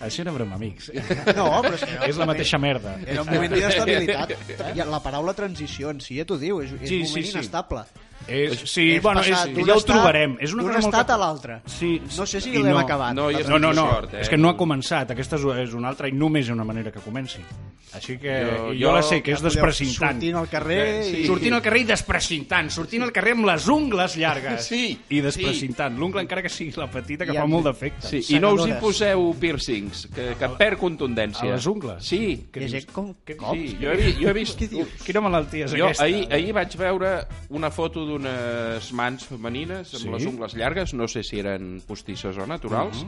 [0.00, 0.90] Això era broma, amics.
[1.36, 2.96] No, però és que era és la mateixa merda.
[3.06, 4.34] Era un moment d'inestabilitat.
[4.76, 7.28] I La paraula transició en si ja t'ho diu, és, és Sí, un sí, moment
[7.30, 7.36] sí.
[7.38, 7.84] inestable.
[8.28, 10.36] És, sí, És bueno, és, d'un ja ho estat- trobarem.
[10.40, 11.60] És una d'un cosa molt estat cap- a l'altre.
[11.66, 12.78] Sí, No sé si l'hem no.
[12.78, 13.14] acabat.
[13.14, 14.20] No, jo No, no, no, Sort, eh?
[14.22, 15.10] és que no ha començat.
[15.10, 17.40] Aquesta és, és una altra i només hi ha una manera que comenci.
[17.94, 20.12] Així que jo, Jo- jo, jo- la sé, que és Ja podeu desprecintant.
[20.14, 21.16] Sortint al carrer Sí.
[21.18, 21.26] i...
[21.26, 24.64] Sortint al carrer i desprecintant, sortint al carrer amb les ungles llargues.
[24.64, 25.98] Sí, I desprecintant.
[25.98, 28.06] L'ungla encara que sigui la petita, que I fa amb- molt d'efecte.
[28.08, 28.80] Sí, I no us hi Segadores.
[28.80, 31.50] poseu piercings, que, que perd contundència.
[31.52, 32.02] A les ungles?
[32.04, 32.46] Sí.
[32.54, 33.14] Ha gent com...
[33.26, 34.58] Sí, jo he, vi- jo he vist...
[34.58, 34.88] Què dius?
[35.04, 36.04] Quina malaltia és Jo aquesta?
[36.04, 40.10] ahir, ahir vaig veure una foto d'unes mans femenines amb Sí?
[40.12, 43.04] les ungles llargues, no sé si eren postisses o naturals,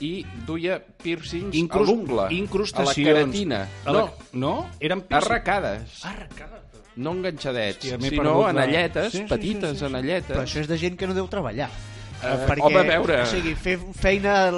[0.00, 3.62] i duia piercings Incrus- a l'ungla, a la queratina.
[3.84, 4.54] A la- No, no?
[4.80, 5.30] Eren piercings.
[5.30, 6.62] arracades, Arracades.
[6.96, 9.84] no enganxadets, Hòstia, sinó la- anelletes, Sí, sí, petites sí, sí, sí.
[9.86, 10.36] anelletes.
[10.36, 11.70] Però això és de gent que no deu treballar.
[12.20, 13.22] Eh, perquè, home, a veure.
[13.22, 14.50] O sigui, fer feina.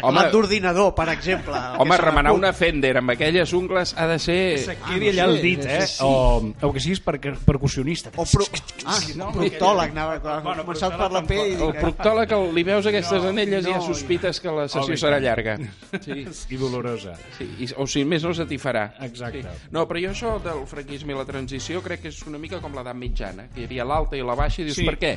[0.00, 1.54] Teclat d'ordinador, per exemple.
[1.78, 4.38] Home, que remenar una Fender amb aquelles ungles ha de ser...
[4.58, 5.86] Se Ah, quedi no allà sé, el dit, eh?
[5.86, 5.98] sí.
[6.04, 8.10] O, o que siguis per, percussionista.
[8.16, 8.44] O pro...
[8.84, 12.52] Ah, No, proctòleg, anava Bueno, bueno, començat per la proctòleg P i El proctòleg, el-
[12.54, 15.56] li veus aquestes No, anelles i ja no, sospites que la sessió Home, serà llarga.
[16.04, 16.26] Sí.
[16.50, 17.16] I dolorosa.
[17.38, 18.86] Sí, i, o si més no se t'hi farà.
[19.06, 19.42] Exacte.
[19.42, 19.68] Sí.
[19.74, 22.74] No, però jo això del franquisme i la transició crec que és una mica com
[22.76, 24.84] l'edat mitjana, que hi havia l'alta i la baixa i dius, Sí.
[24.86, 25.14] per què?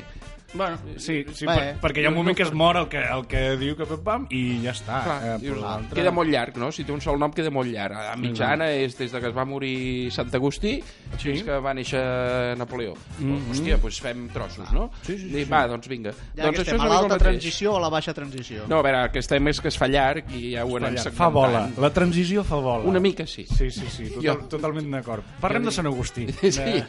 [0.54, 2.98] Bueno, sí, sí Bé, per, perquè hi ha un moment que es mor el que,
[3.06, 5.04] el que diu que pam, pam i ja està.
[5.06, 6.72] Clar, Eh, dius, però l'altre- queda molt llarg, no?
[6.72, 7.94] Si té un sol nom queda molt llarg.
[7.96, 10.80] A mitjana és des de que es va morir Sant Agustí
[11.18, 11.18] Sí.
[11.30, 12.96] fins que va néixer Napoleó.
[13.22, 14.90] Hòstia, doncs fem trossos, no?
[15.04, 15.50] Sí, sí, I, sí.
[15.52, 16.12] va, doncs vinga.
[16.36, 18.66] Ja doncs estem és a l'alta transició o a la baixa transició.
[18.68, 20.98] No, a veure, el que estem és que es fa llarg i ja ho anem
[21.14, 21.70] Fa, bola.
[21.78, 22.86] La transició fa bola.
[22.90, 23.46] Una mica sí.
[23.46, 25.24] Sí, sí, sí, total, Jo- totalment d'acord.
[25.40, 26.26] Parlem de Sant Agustí.
[26.42, 26.60] Sí.
[26.62, 26.84] Eh,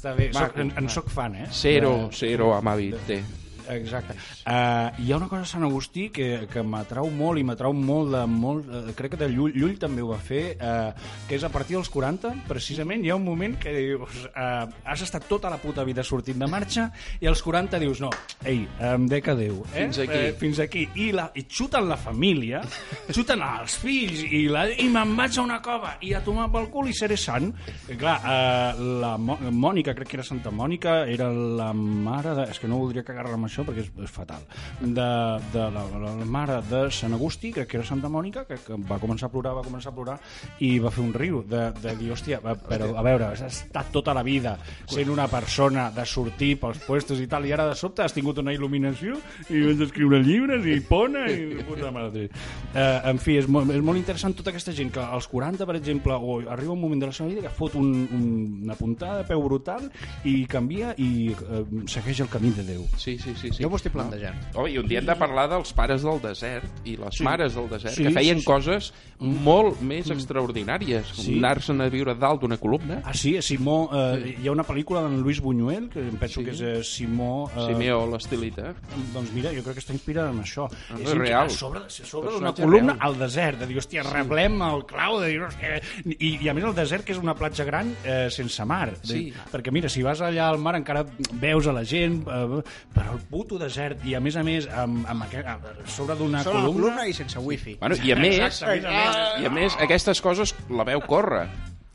[0.00, 0.64] està bé, soc, Maco.
[0.64, 1.46] en, en soc fan, eh?
[1.52, 3.20] Zero, zero, amavi, té.
[3.68, 4.16] Exacte.
[4.44, 8.14] Uh, hi ha una cosa a Sant Agustí que, que m'atrau molt i m'atrau molt
[8.14, 10.90] de molt, uh, crec que de Llull, Llull també ho va fer, uh,
[11.28, 15.04] que és a partir dels 40, precisament, hi ha un moment que dius, uh, has
[15.06, 16.88] estat tota la puta vida sortint de marxa
[17.20, 18.10] i als 40 dius, no,
[18.44, 19.86] ei, em dec a Déu, eh?
[19.86, 20.18] Fins aquí.
[20.18, 20.86] Eh, fins aquí.
[20.94, 22.62] I, la, I xuten la família,
[23.10, 26.68] xuten els fills, i, la, i me'n vaig a una cova, i a tomar pel
[26.72, 27.50] cul i seré sant.
[27.88, 32.48] I, clar, uh, la Mònica, crec que era Santa Mònica, era la mare de...
[32.50, 34.46] És que no voldria cagar-la amb això perquè és, és fatal.
[34.80, 35.08] De,
[35.52, 38.78] de la, la, la mare de Sant Agustí, crec que era Santa Mònica, que, que
[38.88, 40.16] va començar a plorar, va començar a plorar,
[40.64, 43.90] i va fer un riu de, de dir, hòstia, va, però a veure, has estat
[43.94, 44.56] tota la vida
[44.90, 48.38] sent una persona de sortir pels puestos i tal, i ara de sobte has tingut
[48.42, 49.18] una il·luminació
[49.50, 52.26] i vas escriure llibres i pona i puta mare.
[52.74, 55.76] Eh, en fi, és molt, és molt interessant tota aquesta gent que als 40, per
[55.78, 58.26] exemple, o arriba un moment de la seva vida que fot un, un,
[58.64, 59.88] una puntada de peu brutal
[60.28, 62.86] i canvia i eh, segueix el camí de Déu.
[63.00, 63.50] Sí, sí, sí.
[63.52, 63.62] sí.
[63.64, 64.36] Jo m'ho estic plantejant.
[64.54, 67.24] Oh, I un dia hem de parlar dels pares del desert i les Sí.
[67.24, 68.46] mares del desert, Sí, que feien sí, sí.
[68.46, 71.38] coses molt més extraordinàries, com Sí.
[71.38, 73.02] anar-se'n a viure dalt d'una columna.
[73.04, 76.44] Ah, sí, Simó, eh, hi ha una pel·lícula d'en Luis Buñuel, que em penso Sí.
[76.44, 77.50] que és eh, Simó...
[77.54, 78.74] Eh, Simeó, l'estilita.
[79.12, 80.68] Doncs mira, jo crec que està inspirada en això.
[80.90, 81.46] Ah, és és in- real.
[81.46, 83.06] A sobre, a sobre d'una columna real.
[83.08, 85.80] al desert, de dir, hòstia, reblem el clau, de dir, hòstia...
[86.06, 88.90] I, I a més el desert, que és una platja gran eh, sense mar.
[89.02, 89.32] De, Sí.
[89.52, 92.62] Perquè mira, si vas allà al mar encara veus a la gent, eh,
[92.94, 96.42] però el puto desert, i a més a més, amb, amb aquest, a sobre d'una
[96.44, 96.72] columna...
[96.74, 97.76] columna i sense wifi.
[97.80, 99.42] Bueno, I a més, Exacte, a més a més.
[99.42, 101.46] i a més, aquestes coses la veu córrer.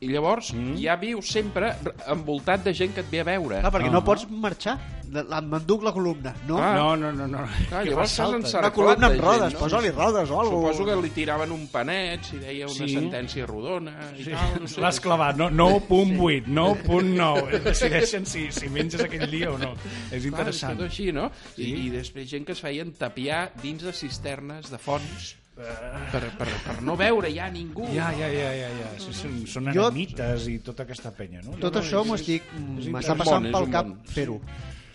[0.04, 0.76] I llavors mm.
[0.84, 1.72] ja vius sempre
[2.12, 3.62] envoltat de gent que et ve a veure.
[3.62, 3.92] Clar, perquè Ah.
[3.96, 4.76] no pots marxar.
[5.16, 6.34] M'enduc la columna.
[6.48, 6.74] No, Ah.
[6.76, 7.28] No, no, no.
[7.28, 7.46] no.
[7.70, 9.40] Clar, llavors estàs encerclat una columna amb rodes.
[9.40, 9.60] gent, no?
[9.60, 12.90] Posa-li rodes o alguna Suposo que li tiraven un panet si deia una Sí.
[12.96, 14.82] sentència rodona i Sí, tal, no sé.
[14.82, 17.60] L'has clavat, no, 9.8, 9.9.
[17.64, 19.74] Decideixen si, si menges aquell dia o no.
[19.76, 19.80] És
[20.10, 20.78] Clar, és interessant.
[20.78, 21.32] tot així, no?
[21.58, 26.48] I, I després gent que es feien tapiar dins de cisternes de fonts per, per,
[26.66, 27.88] per no veure ja ningú.
[27.96, 28.90] Ja, ja, ja, ja, ja.
[29.00, 31.56] Sí, són, són Jo- eremites i tota aquesta penya, no?
[31.62, 32.44] Tot No, això és- m'ho és- estic...
[32.80, 34.36] és M'està passant és pel cap fer-ho.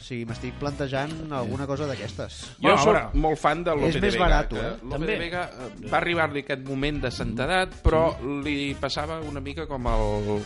[0.00, 2.38] O sigui, m'estic plantejant alguna cosa d'aquestes.
[2.58, 4.24] Jo Bueno, a soc molt fan de Lope és de més Vega.
[4.24, 4.70] barat, que eh?
[4.82, 5.06] Lope També.
[5.12, 9.86] de Vega eh, va arribar-li aquest moment de santedat, però li passava una mica com
[9.86, 10.42] el...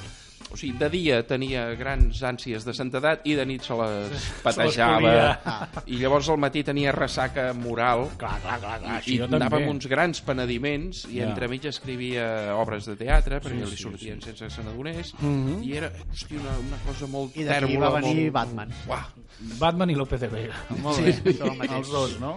[0.55, 5.01] O sigui, de dia tenia grans ànsies de santedat i de nit se les patejava.
[5.01, 5.69] polia.
[5.91, 8.07] I llavors al matí tenia ressaca moral.
[8.21, 8.93] Clar, clar, clar, clar.
[8.93, 9.65] I, Així i jo anava també.
[9.65, 11.29] amb uns grans penediments i Ja.
[11.33, 15.63] entremig escrivia obres de teatre perquè Sí, li sí, sortien sense que se n'adonés Mhm.
[15.65, 18.33] i era hosti, una, una cosa molt I d'aquí tèrbola, va venir molt...
[18.35, 18.71] Batman.
[18.89, 19.05] Uah,
[19.59, 20.55] Batman i López de Vega.
[20.79, 21.37] Molt Sí, bé.
[21.41, 21.73] el mateix.
[21.81, 22.37] Els dos, no?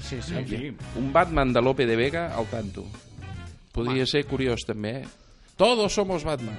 [0.00, 0.34] Sí, sí.
[0.36, 0.72] En fi.
[0.96, 2.86] un Batman de Lope de Vega al tanto.
[3.72, 5.06] Podria ser curiós també, eh?
[5.58, 6.56] Todos somos Batman.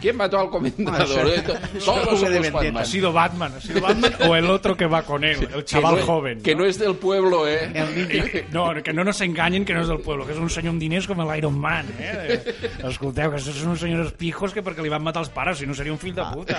[0.00, 1.28] ¿Quién mató al comendador?
[1.28, 1.42] Eh,
[1.84, 2.78] Todos somos Batman.
[2.78, 5.64] Ha sido Batman, ha sido Batman o el otro que va con él, el Que
[5.64, 6.40] chaval no, joven.
[6.40, 7.70] Que no es del pueblo, eh?
[7.74, 8.38] El ninja.
[8.52, 10.80] No, que no nos enganyen que no és del pueblo, que és un senyor amb
[10.80, 12.40] diners com l'Iron Man, eh?
[12.88, 15.76] Escolteu, que són uns senyors pijos que perquè li van matar els pares, si no
[15.76, 16.56] seria un fill de puta.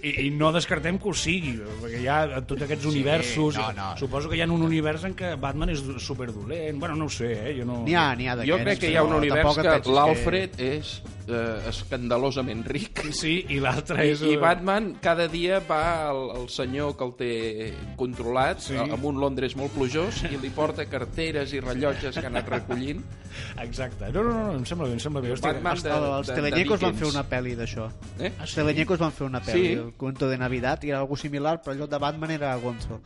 [0.00, 3.60] I, I no descartem que ho sigui, perquè hi ha tots aquests universos...
[3.60, 3.90] no, no.
[4.00, 6.80] Suposo que hi ha un univers en què Batman és superdolent.
[6.80, 7.54] Bueno, no ho sé, eh?
[7.60, 7.82] Jo no...
[7.84, 8.56] N'hi ha, n'hi ha d'aquests.
[8.56, 11.00] Jo crec que hi ha un univers tampoc et que pensis l'Alfred és
[11.32, 14.22] eh, escandalosament ric Sí, i l'altre és...
[14.26, 17.30] I Batman cada dia va al, al senyor que el té
[17.96, 18.74] controlat Sí.
[18.74, 18.78] sí.
[18.82, 23.02] amb un Londres molt plujós i li porta carteres i rellotges que ha anat recollint.
[23.64, 24.10] Exacte.
[24.12, 25.32] No, no, no, em sembla bé, em sembla bé.
[25.34, 27.90] Hòstia, Batman Els, de- els de- Teleñecos de van fer una pel·li d'això.
[28.18, 28.32] Eh?
[28.40, 29.72] Els Teleñecos van fer una pel·li, Sí.
[29.80, 33.00] el cuento de Navidad, i era algo similar, però allò de Batman era Gonzo.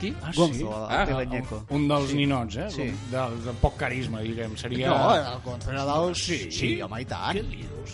[0.00, 0.08] Qui?
[0.22, 0.38] Ah, sí?
[0.40, 1.66] Gonzo, el Ah, Teleñeco.
[1.70, 2.64] Un dels ninots, eh?
[2.70, 2.86] Sí.
[3.12, 4.56] Del, del poc carisma, diguem.
[4.56, 4.88] Seria...
[4.90, 6.18] No, el Gonzo era dels...
[6.24, 6.50] Sí.
[6.50, 7.38] sí home, i tant.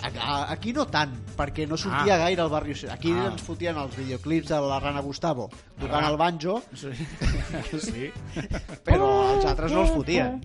[0.02, 2.18] A- a- Aquí no tant, perquè no sortia Ah.
[2.24, 2.74] gaire al barri.
[2.90, 3.26] Aquí Ah.
[3.32, 5.48] ens fotien els videoclips de la Rana Gustavo
[5.78, 6.10] tocant Ah.
[6.10, 6.88] el banjo, Sí.
[7.80, 8.10] sí.
[8.84, 10.40] però els altres no els fotien.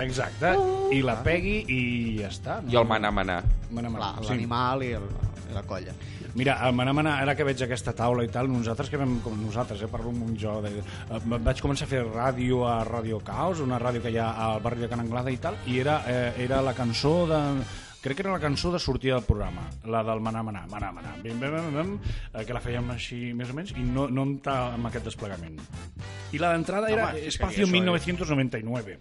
[0.00, 0.52] Exacte.
[0.92, 1.80] I la pegui i
[2.20, 2.60] ja està.
[2.68, 3.42] I el Manà Manà.
[3.70, 4.28] Clar, Sí.
[4.30, 5.02] l'animal i, el,
[5.50, 5.92] i la colla.
[6.34, 9.36] Mira, el Mana Mana, ara que veig aquesta taula i tal, nosaltres que vam, com
[9.40, 13.20] nosaltres, eh, parlo amb un jo, de, eh, vaig començar a fer ràdio a Radio
[13.24, 16.02] Caos, una ràdio que hi ha al barri de Can Anglada i tal, i era,
[16.06, 17.42] eh, era la cançó de
[18.00, 21.16] crec que era la cançó de sortida del programa, la del Manà Manà, Manà Manà,
[21.22, 21.96] bim, bim, bim, bim,
[22.32, 25.58] eh, que la fèiem així més o menys, i no, no amb, amb aquest desplegament.
[26.32, 27.80] I la d'entrada era Home, Espacio seria això, eh?
[27.80, 28.98] 1999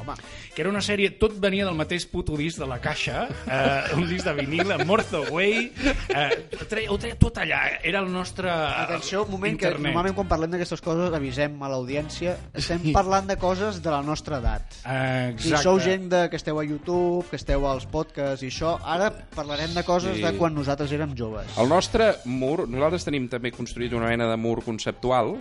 [0.00, 0.14] Home,
[0.54, 4.06] que era una sèrie, tot venia del mateix puto disc de la caixa, eh, un
[4.08, 5.72] disc de vinil, Mortho Way,
[6.08, 6.28] eh,
[6.60, 9.90] ho treia, ho treia tot allà, era el nostre atenció, un moment que internet.
[9.90, 14.38] normalment quan parlem d'aquestes coses avisem a l'audiència, estem parlant de coses de la nostra
[14.40, 14.80] edat.
[14.84, 15.62] Eh, Si exacte.
[15.64, 19.74] sou gent de, que esteu a YouTube, que esteu als podcasts i això, ara parlarem
[19.74, 20.22] de coses Sí.
[20.22, 21.46] de quan nosaltres érem joves.
[21.58, 25.36] El nostre mur, nosaltres tenim també construït una mena de mur conceptual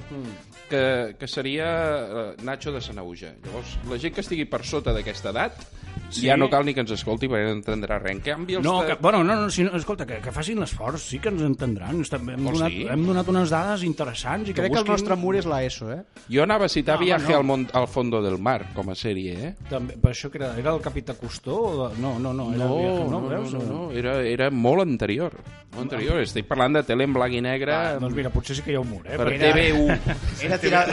[0.69, 3.33] que, que seria eh, Nacho de Sanauja.
[3.45, 5.67] Llavors, la gent que estigui per sota d'aquesta edat
[6.09, 6.23] Sí.
[6.25, 8.15] ja no cal ni que ens escolti perquè no entendrà res.
[8.15, 10.57] En canvi, els No, de- que, bueno, no, no, si no, escolta, que, que facin
[10.59, 11.99] l'esforç, sí que ens entendran.
[12.01, 12.87] Estem, hem, Oh, donat, sí?
[12.89, 14.93] hem donat unes dades interessants i que Crec que el busquin...
[14.95, 15.99] nostre mur és la ESO, eh?
[16.31, 17.37] Jo anava a citar No, Viaje no.
[17.37, 19.55] al, món, al fondo del mar, com a sèrie, eh?
[19.69, 21.59] També, per això que era, era el Capità Custó?
[21.59, 22.01] O de...
[22.01, 23.53] No, no, no, era No, Viaje, no, no, veus?
[23.53, 25.33] no, no, era, era molt anterior.
[25.75, 26.17] Molt anterior.
[26.23, 28.75] Estic parlant de tele en blanc i negre Ah, doncs mira, potser sí que hi
[28.75, 29.13] ha un mur, eh?
[29.15, 30.17] per Perquè TV1.
[30.41, 30.87] Era tirar,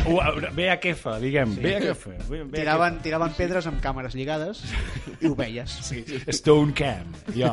[0.53, 1.61] VHF, diguem, sí.
[1.63, 2.07] VHF.
[2.53, 4.63] tiraven, tiraven pedres amb càmeres lligades
[5.21, 5.71] i ho veies.
[5.87, 7.53] Sí, Stone Camp, ja.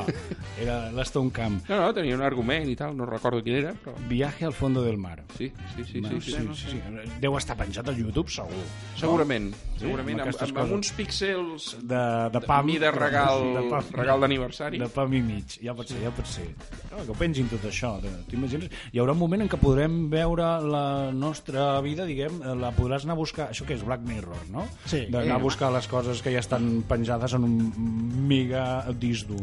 [0.59, 1.59] Era l'Stone Camp.
[1.69, 3.93] No, no, tenia un argument i tal, no recordo quin era, però...
[4.09, 5.21] Viaje al fondo del mar.
[5.37, 6.81] Sí, sí, sí, sí, sí, sí, sí, sí.
[7.21, 8.63] Deu estar penjat al YouTube, segur.
[8.97, 12.01] Segurament, segurament, amb amb, amb, amb uns píxels De,
[12.33, 12.65] de pam.
[12.65, 14.79] mida regal, de pam, regal d'aniversari.
[14.81, 16.47] De pam i mig, ja pot ser, ja pot ser.
[16.91, 18.69] No, que ho pengin tot això, de- t'imagines?
[18.93, 23.05] Hi haurà un moment en què podrem veure la nostra vida, diguem, eh, la podràs
[23.05, 24.65] anar a buscar, això que és Black Mirror, no?
[24.85, 25.05] Sí.
[25.13, 29.41] D'anar a buscar les coses que ja estan penjades en un mega disc dur.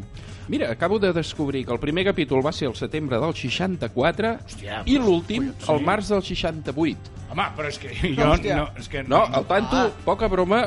[0.48, 4.82] Mira, acabo de descobrir que el primer capítol va ser el setembre del 64 Hòstia,
[4.86, 5.70] i l'últim sí.
[5.72, 7.18] el març del 68.
[7.30, 8.30] Home, però és que jo...
[8.32, 8.56] Hòstia.
[8.56, 10.64] No, és que No, el tanto, poca broma,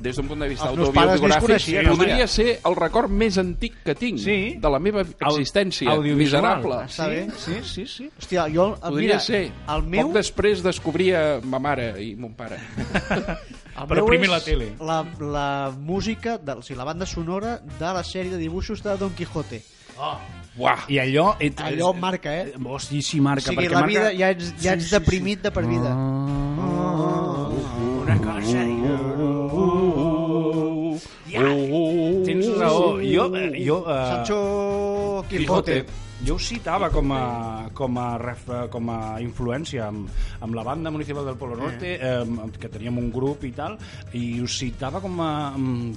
[0.00, 3.94] des d'un punt de vista Els autobiogràfic, coneixien, podria ser el record més antic que
[3.94, 4.56] tinc Sí.
[4.58, 6.16] de la meva existència audiovisual.
[6.42, 6.78] miserable.
[6.88, 7.26] Està bé.
[7.36, 8.08] Sí, sí, sí.
[8.18, 8.70] Hòstia, jo...
[8.80, 9.42] Podria mira, ser.
[9.68, 12.58] El meu, Poc després descobria ma mare i mon pare.
[13.82, 14.72] el Però primer la tele.
[14.80, 18.96] La, la música, de, o sigui, la banda sonora de la sèrie de dibuixos de
[19.00, 19.62] Don Quijote.
[20.56, 20.86] Buah!
[20.88, 21.36] I allò...
[21.38, 22.54] Et, Allò marca, eh?
[22.56, 23.50] Hosti, sí marca.
[23.50, 23.88] O sigui, la marca...
[23.88, 25.94] vida ja ets, ja ets deprimit de per vida.
[28.00, 28.64] Una cosa...
[31.30, 31.46] Ja,
[32.26, 32.98] tens raó.
[32.98, 33.28] Jo...
[33.38, 35.84] eh, jo uh, Sancho Quijote.
[36.20, 40.10] Jo ho citava com a, com a, ref, com a influència amb,
[40.44, 43.78] amb la banda municipal del Polo Norte, eh, que teníem un grup i tal,
[44.12, 45.30] i ho citava com a,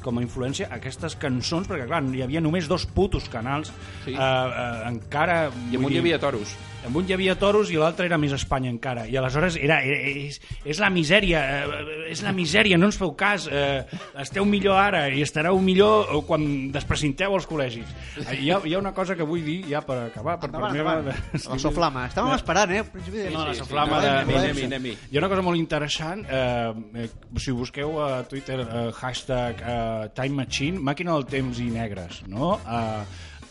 [0.04, 3.74] com a influència aquestes cançons, perquè clar, hi havia només dos putos canals,
[4.06, 4.14] Sí.
[4.16, 5.50] eh, eh, encara...
[5.50, 6.56] I amunt vull hi dir, havia toros.
[6.86, 10.10] Amb un hi havia toros i l'altre era més Espanya encara i aleshores era, era
[10.14, 13.84] és, és la misèria eh, és la misèria, no ens feu cas eh,
[14.22, 17.88] esteu millor ara i estareu millor eh, quan desprecinteu els col·legis
[18.24, 20.74] Eh, hi ha, hi ha una cosa que vull dir ja per acabar per Endavant,
[20.76, 21.44] meva, endavant.
[21.50, 22.04] La soflama.
[22.12, 22.84] Estàvem esperant, eh?
[23.08, 23.64] de- no, la sí, sí.
[23.64, 24.10] soflama de...
[24.10, 24.94] Anem-hi, de- anem-hi, anem-hi.
[25.12, 27.10] Hi ha una cosa molt interessant, eh, eh,
[27.42, 32.56] si busqueu a Twitter eh, hashtag eh, Time Machine, màquina del temps i negres, no?
[32.64, 33.04] Eh,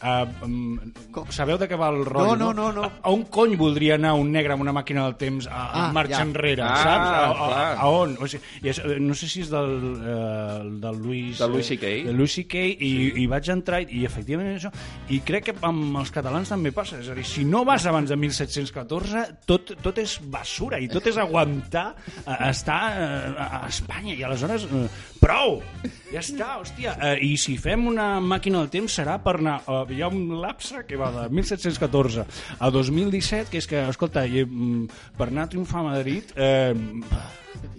[0.02, 0.92] Uh, um,
[1.30, 2.34] sabeu de què va el rotllo?
[2.36, 2.82] no, no, no.
[2.88, 5.82] A, a on cony voldria anar un negre amb una màquina del temps a, a
[5.82, 6.22] Ah, marxa ja.
[6.26, 7.06] enrere, Ah, saps?
[7.06, 8.16] A, a, a, on?
[8.18, 11.38] O sigui, i és, eh, no sé si és del, uh, del Louis...
[11.38, 11.86] Del Louis C.K..
[11.86, 12.64] Eh, de Louis C.K.
[12.82, 12.90] I,
[13.22, 14.72] i vaig entrar i, i efectivament això.
[15.14, 16.98] I crec que amb els catalans també passa.
[16.98, 21.06] És a dir, si no vas abans de 1714, tot, tot és basura i tot
[21.12, 24.16] és aguantar uh, estar uh, a Espanya.
[24.18, 24.86] I aleshores, uh,
[25.22, 25.60] prou!
[26.12, 26.96] Ja està, hòstia.
[26.98, 29.60] Uh, I si fem una màquina del temps serà per anar...
[29.64, 32.26] Uh, hi ha un lapse que va de 1714
[32.58, 36.34] a 2017, que és que, escolta, i, mm, per anar a triomfar a Madrid...
[36.36, 36.74] Eh,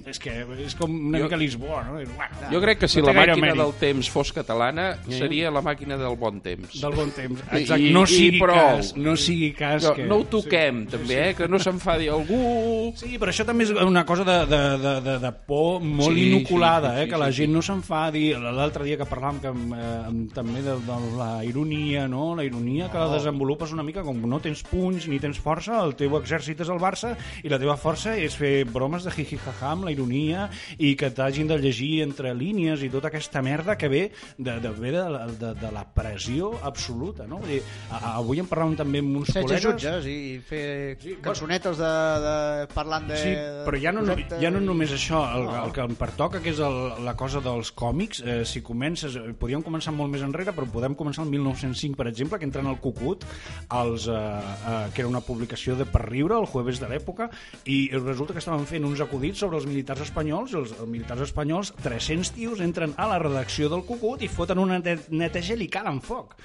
[0.06, 0.32] és que
[0.66, 1.94] és com una Jo- mica Lisboa, no?
[1.94, 3.62] Bueno, Jo crec que si no la màquina mèrit.
[3.62, 6.80] del temps fos catalana, seria la màquina del bon temps.
[6.82, 7.40] del bon temps.
[7.54, 7.82] I- Exacte.
[7.84, 8.56] i- no i sigui prou.
[8.56, 10.04] cas, no sigui cas No, que...
[10.06, 11.34] no ho toquem, també, eh?
[11.36, 12.92] Que no s'enfadi algú...
[12.96, 16.28] Sí, però això també és una cosa de, de, de, de, de por molt Sí,
[16.36, 17.04] inoculada, sí, sí, eh?
[17.06, 18.34] sí, que la sí, gent no s'enfadi.
[18.34, 22.36] L'altre dia que parlàvem que, eh, amb- també de, de la ironia, no?
[22.36, 25.96] La ironia que la desenvolupes una mica com no tens punys ni tens força, el
[25.96, 29.12] teu exèrcit és el Barça i la teva força és fer bromes de
[29.64, 33.78] jiji-jaja amb la ironia i que t'hagin de llegir entre línies i tota aquesta merda
[33.78, 37.40] que ve de, de, ve de, la- de, de la pressió absoluta, no?
[37.40, 37.62] Vull dir,
[37.92, 39.64] a- avui en parlàvem també amb uns Setge col·legues...
[39.64, 40.64] jutges i fer
[41.04, 41.92] Sí, cançonetes de,
[42.24, 42.36] de,
[42.74, 43.18] parlant de...
[43.18, 43.34] Sí,
[43.66, 45.66] però ja no, no, ja no només això, el, No.
[45.66, 49.34] el que em pertoca, que és el, la cosa dels còmics, eh, si comences, eh,
[49.38, 52.80] podíem començar molt més enrere, però podem començar el 1905, per exemple, que entren al
[52.82, 53.26] Cucut,
[53.76, 57.30] els, eh, eh, que era una publicació de per riure, el jueves de l'època,
[57.70, 61.74] i resulta que estaven fent uns acudits sobre els militars espanyols, els, els militars espanyols,
[61.84, 65.70] 300 tios, entren a la redacció del Cucut i foten una net- neteja i li
[65.72, 66.36] calen foc.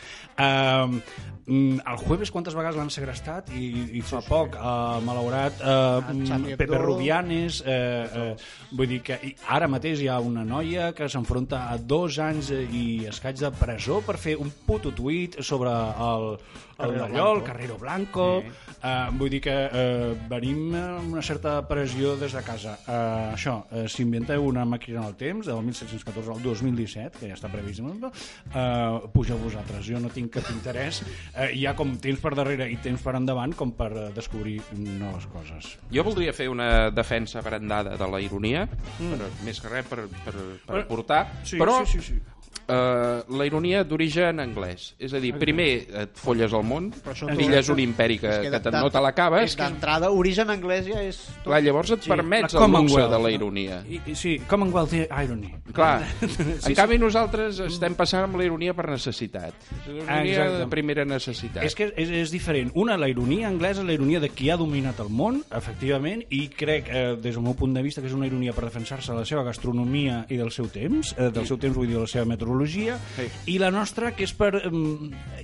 [1.48, 6.56] Mm, el jueves quantes vegades l'han segrestat i, i fa poc, eh, malaurat, eh, Charlie
[6.60, 6.82] Pepe Hebdo.
[6.82, 8.36] Rubianes, eh, eh,
[8.76, 9.16] vull dir que
[9.48, 14.02] ara mateix hi ha una noia que s'enfronta a dos anys i escaig de presó
[14.04, 17.42] per fer un puto tuit sobre el, el Carrero d'allò, el.
[17.48, 22.76] Carrero Blanco, eh, vull dir que eh, venim amb una certa pressió des de casa.
[22.98, 27.50] Eh, això, eh, s'inventeu una màquina del temps del 1714 al 2017, que ja està
[27.52, 31.02] previst, eh, pugeu vosaltres, jo no tinc cap interès,
[31.34, 34.58] eh, hi ha com temps per darrere i temps per endavant com per eh, descobrir
[34.78, 35.76] noves coses.
[35.92, 39.12] Jo voldria fer una defensa brandada de la ironia, mm.
[39.12, 42.37] per, més que res per, per, per Bueno, portar, Sí, però sí, sí, sí.
[42.68, 44.90] Uh, la ironia d'origen anglès.
[45.00, 45.68] És a dir, primer
[46.02, 46.90] et folles el món,
[47.38, 51.16] pilles un imperi que, que, de- no te l'acabes, és D'entrada, origen anglès ja és...
[51.38, 51.46] Tot.
[51.48, 53.78] clar, llavors et Sí, permets La el luxe de la ironia.
[53.88, 55.48] I, i, sí, Commonwealth Irony.
[55.72, 56.04] Clar,
[56.68, 59.56] en canvi nosaltres estem passant amb la ironia per necessitat.
[59.80, 60.58] És la ironia Exacte.
[60.60, 61.64] de primera necessitat.
[61.64, 62.70] És que és, és diferent.
[62.76, 66.92] Una, la ironia anglesa, la ironia de qui ha dominat el món, efectivament, i crec,
[66.92, 69.24] eh, des del meu punt de vista, que és una ironia per defensar-se de la
[69.28, 72.28] seva gastronomia i del seu temps, eh, del seu temps vull dir de la seva
[72.38, 73.26] meteorologia, Sí.
[73.54, 74.54] i la nostra, que és per...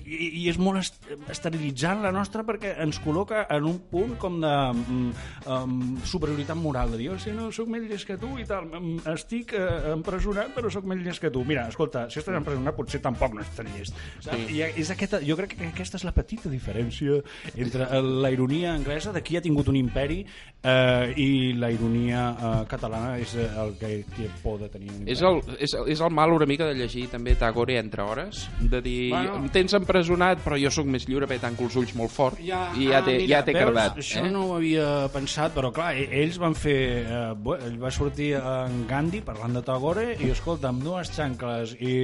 [0.04, 0.96] I, I és molt est
[1.32, 5.08] esterilitzant la nostra perquè ens col·loca en un punt com de um,
[5.50, 8.68] um, superioritat moral, de dir, oh, si no, sóc més llest que tu i tal,
[9.14, 11.42] estic uh, empresonat però sóc més llest que tu.
[11.48, 13.96] Mira, escolta, si estàs empresonat potser tampoc no ets tan llest.
[14.24, 14.38] Sí.
[14.58, 17.20] I és aquesta, jo crec que aquesta és la petita diferència
[17.56, 20.20] entre eh, la ironia anglesa de qui ha tingut un imperi
[20.62, 25.02] eh, i la ironia eh, catalana és eh, el que té por de tenir un
[25.02, 25.16] imperi.
[25.16, 28.80] És el, és, és el mal una mica de llegir també Tagore entre hores, de
[28.84, 29.36] dir, Bueno.
[29.40, 32.48] em tens empresonat però jo sóc més lliure perquè tanco els ulls molt fort i
[32.52, 33.64] ja ah, t'he mira, ja t'he veus?
[33.64, 33.98] cardat.
[34.04, 34.30] Això eh?
[34.30, 36.76] no ho havia pensat, però clar, e- ells van fer...
[37.04, 41.94] Eh, ell va sortir en Gandhi parlant de Tagore i, escolta, amb dues xancles i,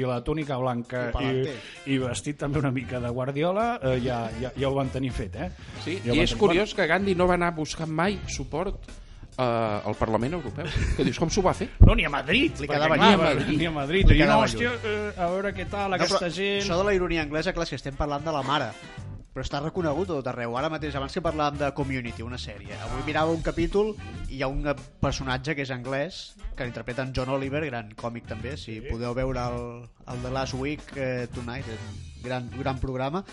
[0.00, 4.24] i la túnica blanca I i, i vestit també una mica de Guardiola, eh, ja,
[4.40, 5.50] ja, ja ho van tenir fet, eh?
[5.84, 6.40] Sí, ja i és tenir.
[6.40, 8.90] curiós que Gandhi no va anar buscant mai suport
[9.38, 10.68] eh, al Parlament Europeu.
[10.96, 11.70] Que dius, com s'ho va fer?
[11.84, 12.60] No, ni a Madrid.
[12.62, 13.56] Li quedava clar, lluny.
[13.58, 14.06] Ni a Madrid.
[14.08, 16.62] Li no, quedava hòstia, eh, a veure què tal, No, aquesta però gent...
[16.62, 18.72] Això de la ironia anglesa, clar, si estem parlant de la mare
[19.34, 20.52] però està reconegut a tot arreu.
[20.54, 23.90] Ara mateix, abans que parlàvem de Community, una sèrie, avui mirava un capítol
[24.28, 24.62] i hi ha un
[25.02, 26.20] personatge que és anglès,
[26.54, 29.64] que l'interpreta en John Oliver, gran còmic també, si podeu veure el,
[30.06, 33.24] el The Last Week eh, Tonight, un gran, gran programa,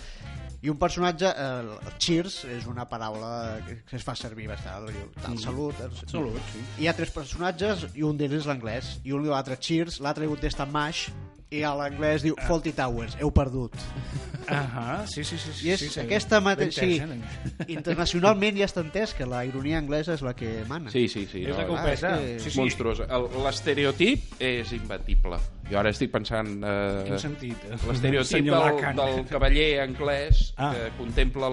[0.62, 3.32] i un personatge, eh, el cheers, és una paraula
[3.66, 4.92] que es fa servir bastant,
[5.24, 6.62] tal, salut, eh, Salut, sí.
[6.84, 10.28] hi ha tres personatges i un d'ells és l'anglès i un diu l'altre cheers, l'altre
[10.28, 11.10] diu contesta mash
[11.52, 13.76] i a l'anglès diu Faulty Towers, heu perdut.
[14.52, 15.52] Ahà, sí, sí, sí.
[15.54, 16.00] sí, I és sí, sí.
[16.02, 16.82] aquesta mateixa...
[16.82, 17.66] Sí, eh?
[17.72, 20.90] internacionalment ja està entès que la ironia anglesa és la que mana.
[20.92, 21.44] Sí, sí, sí.
[21.46, 22.16] És la que ho pesa.
[22.24, 22.60] és que- Sí, sí.
[22.60, 23.06] Monstruosa.
[23.12, 25.38] El- L'estereotip és imbatible.
[25.72, 26.50] Jo ara estic pensant...
[26.68, 27.62] Eh, Quin sentit?
[27.88, 30.72] L'estereotip Senyor del, del cavaller anglès Ah.
[30.76, 31.48] que contempla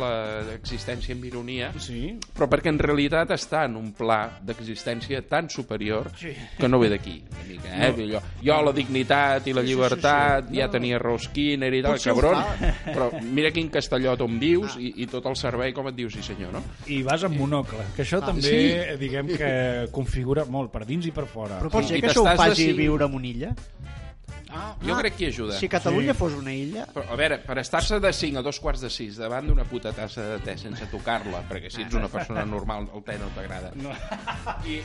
[0.49, 2.17] l'existència amb ironia, Sí.
[2.35, 6.33] però perquè en realitat està en un pla d'existència tan superior Sí.
[6.59, 7.23] que no ve d'aquí.
[7.69, 7.93] Eh?
[7.95, 8.09] No.
[8.15, 10.57] Jo, jo la dignitat i la Sí, sí, sí, llibertat sí.
[10.61, 10.73] ja No.
[10.73, 12.45] tenia Rose Skinner i tal, Potser cabron,
[12.95, 16.23] però mira quin castellot on vius i, i tot el servei com et diu sí
[16.23, 16.63] senyor, no?
[16.87, 18.97] I vas amb monocle, que això també, sí.
[19.01, 19.53] diguem que
[19.93, 21.59] configura molt per dins i per fora.
[21.63, 22.79] Però pot I ser que això ho faci decidint.
[22.85, 23.55] viure en una illa?
[24.51, 25.59] Ah, jo crec que hi ajuda.
[25.59, 26.19] Si Catalunya Sí.
[26.19, 26.87] fos una illa...
[26.95, 29.93] Però, a veure, per estar-se de 5 a dos quarts de 6 davant d'una puta
[29.93, 33.73] tassa de te sense tocar-la, perquè si ets una persona normal el te no t'agrada.
[33.77, 33.93] No.
[34.65, 34.81] I,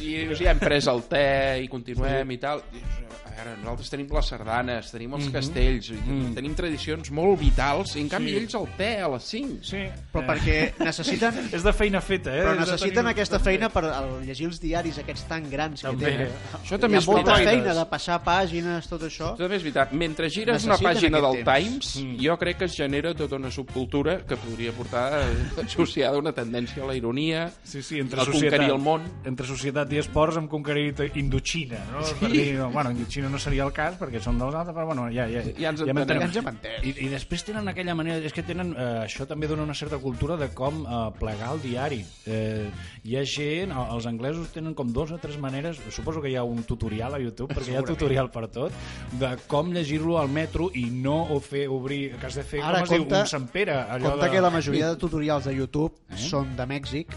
[0.00, 2.62] I dius, ja hem pres el te i continuem i tal.
[2.72, 6.34] I dius, a veure, nosaltres tenim les sardanes, tenim els castells, i Mm.
[6.34, 8.36] tenim tradicions molt vitals, i en canvi Sí.
[8.36, 9.58] ells el te a les 5.
[9.62, 9.82] Sí.
[10.12, 11.34] Però Eh, perquè necessiten...
[11.56, 12.42] És de feina feta, eh?
[12.42, 16.06] Però necessiten tenir- aquesta feina per al llegir els diaris aquests tan grans que També.
[16.06, 16.28] tenen.
[16.62, 17.52] Això també Hi ha és molta veritat.
[17.52, 19.36] feina de passar pàgines, tot això.
[19.36, 19.92] També és veritat.
[19.92, 21.56] Mentre gires una Necessiten pàgina del temps.
[21.92, 22.16] Times, Mm.
[22.24, 26.32] jo crec que es genera tota una subcultura que podria portar eh, associada a una
[26.32, 29.02] tendència a la ironia, Sí, sí, entre a societat, conquerir el món.
[29.24, 32.02] entre societat i esports hem conquerit Indochina, no?
[32.06, 32.14] Sí.
[32.20, 35.06] Per dir, no, bueno, Indochina no seria el cas perquè són dels altres, però bueno,
[35.14, 36.22] ja, ja, Ja ens hem entenem.
[36.22, 36.82] Ja ens hem entès.
[36.86, 39.98] I, I després tenen aquella manera, és que tenen, eh, això també dona una certa
[40.02, 42.00] cultura de com eh, plegar el diari.
[42.26, 42.68] Eh,
[43.04, 46.36] hi ha gent, eh, els anglesos tenen com dos o tres maneres, suposo que hi
[46.36, 48.72] ha un tutorial a YouTube, perquè hi ha tutorial per tot,
[49.20, 52.80] de com llegir-lo al metro i no o fer obrir, que has de fer, Ara,
[52.82, 53.74] com es diu, compte- un Sant Pere.
[53.96, 54.30] Allò Compte de...
[54.32, 57.12] que la majoria de tutorials de YouTube són de Mèxic.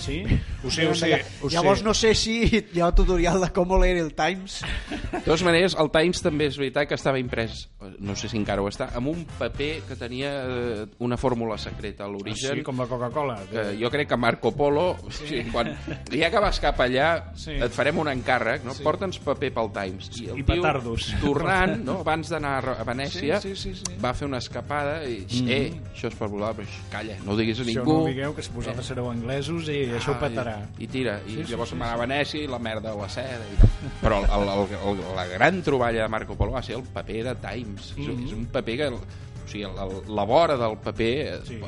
[0.00, 0.24] Sí?
[0.64, 1.10] Ho sé, ho sé.
[1.44, 1.84] Ho Llavors sé.
[1.86, 4.58] no sé si hi ha un tutorial de com leer el Times.
[5.14, 7.70] De totes maneres, el Times també és veritat que estava imprès,
[8.04, 12.04] no sé si encara ho està, amb un paper que tenia eh, una fórmula secreta
[12.04, 12.58] a l'origen.
[12.58, 13.38] Sí, com la Coca-Cola.
[13.50, 15.44] que jo crec que Marco Polo, sí.
[15.52, 15.72] quan,
[16.12, 17.52] ja que vas cap allà, Sí.
[17.56, 18.74] et farem un encàrrec, no?
[18.84, 20.10] porta'ns paper pel Times.
[20.20, 21.08] I, el I tio, petardos.
[21.22, 22.00] tornant, no?
[22.04, 23.96] abans d'anar a Venècia, Sí, sí, sí, sí.
[24.02, 27.60] va fer una escapada i, eh, això és per volar, però calla, no ho diguis
[27.60, 27.92] a Això ningú.
[27.92, 30.56] no ho digueu, que si vosaltres sereu anglesos i això ho petarà.
[30.64, 32.90] Ah, I, i tira, i Sí, sí, llavors sí, anar a Venècia i la merda
[32.92, 33.40] de la seda.
[33.54, 33.90] I.
[34.02, 37.34] Però el, el, el, la gran troballa de Marco Polo va ser el paper de
[37.36, 37.92] Times.
[37.96, 38.24] És, Mhm.
[38.26, 38.88] és un paper que...
[38.94, 41.58] O sigui, el, la vora del paper Sí.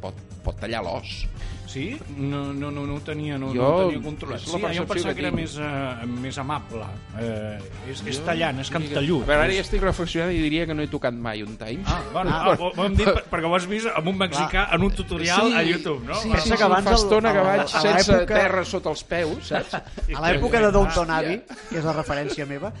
[0.00, 1.26] pot, pot tallar l'os.
[1.70, 1.84] Sí?
[2.18, 4.40] No, no, no, no ho tenia, no, Jo- no ho tenia controlat.
[4.42, 4.58] Sí, jo
[4.90, 6.82] pensava que que era més, uh, més amable.
[7.14, 7.62] Uh,
[7.92, 9.22] és, és tallant, és cantallut.
[9.28, 11.86] Veure, ara ja estic reflexionant i diria que no he tocat mai un Times.
[11.86, 14.66] Ah, bueno, ah, ho, ho hem dit per- perquè ho has vist amb un mexicà
[14.74, 16.14] en un tutorial Sí, a YouTube, no?
[16.16, 18.64] Sí, sí, Pensa sí, que abans fa el- estona que a- vaig a sense terra
[18.64, 19.74] sota els peus, saps?
[19.78, 21.40] A l'època de Downton Abbey,
[21.70, 22.72] que és la referència meva,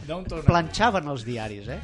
[0.46, 1.78] planxaven els diaris, eh?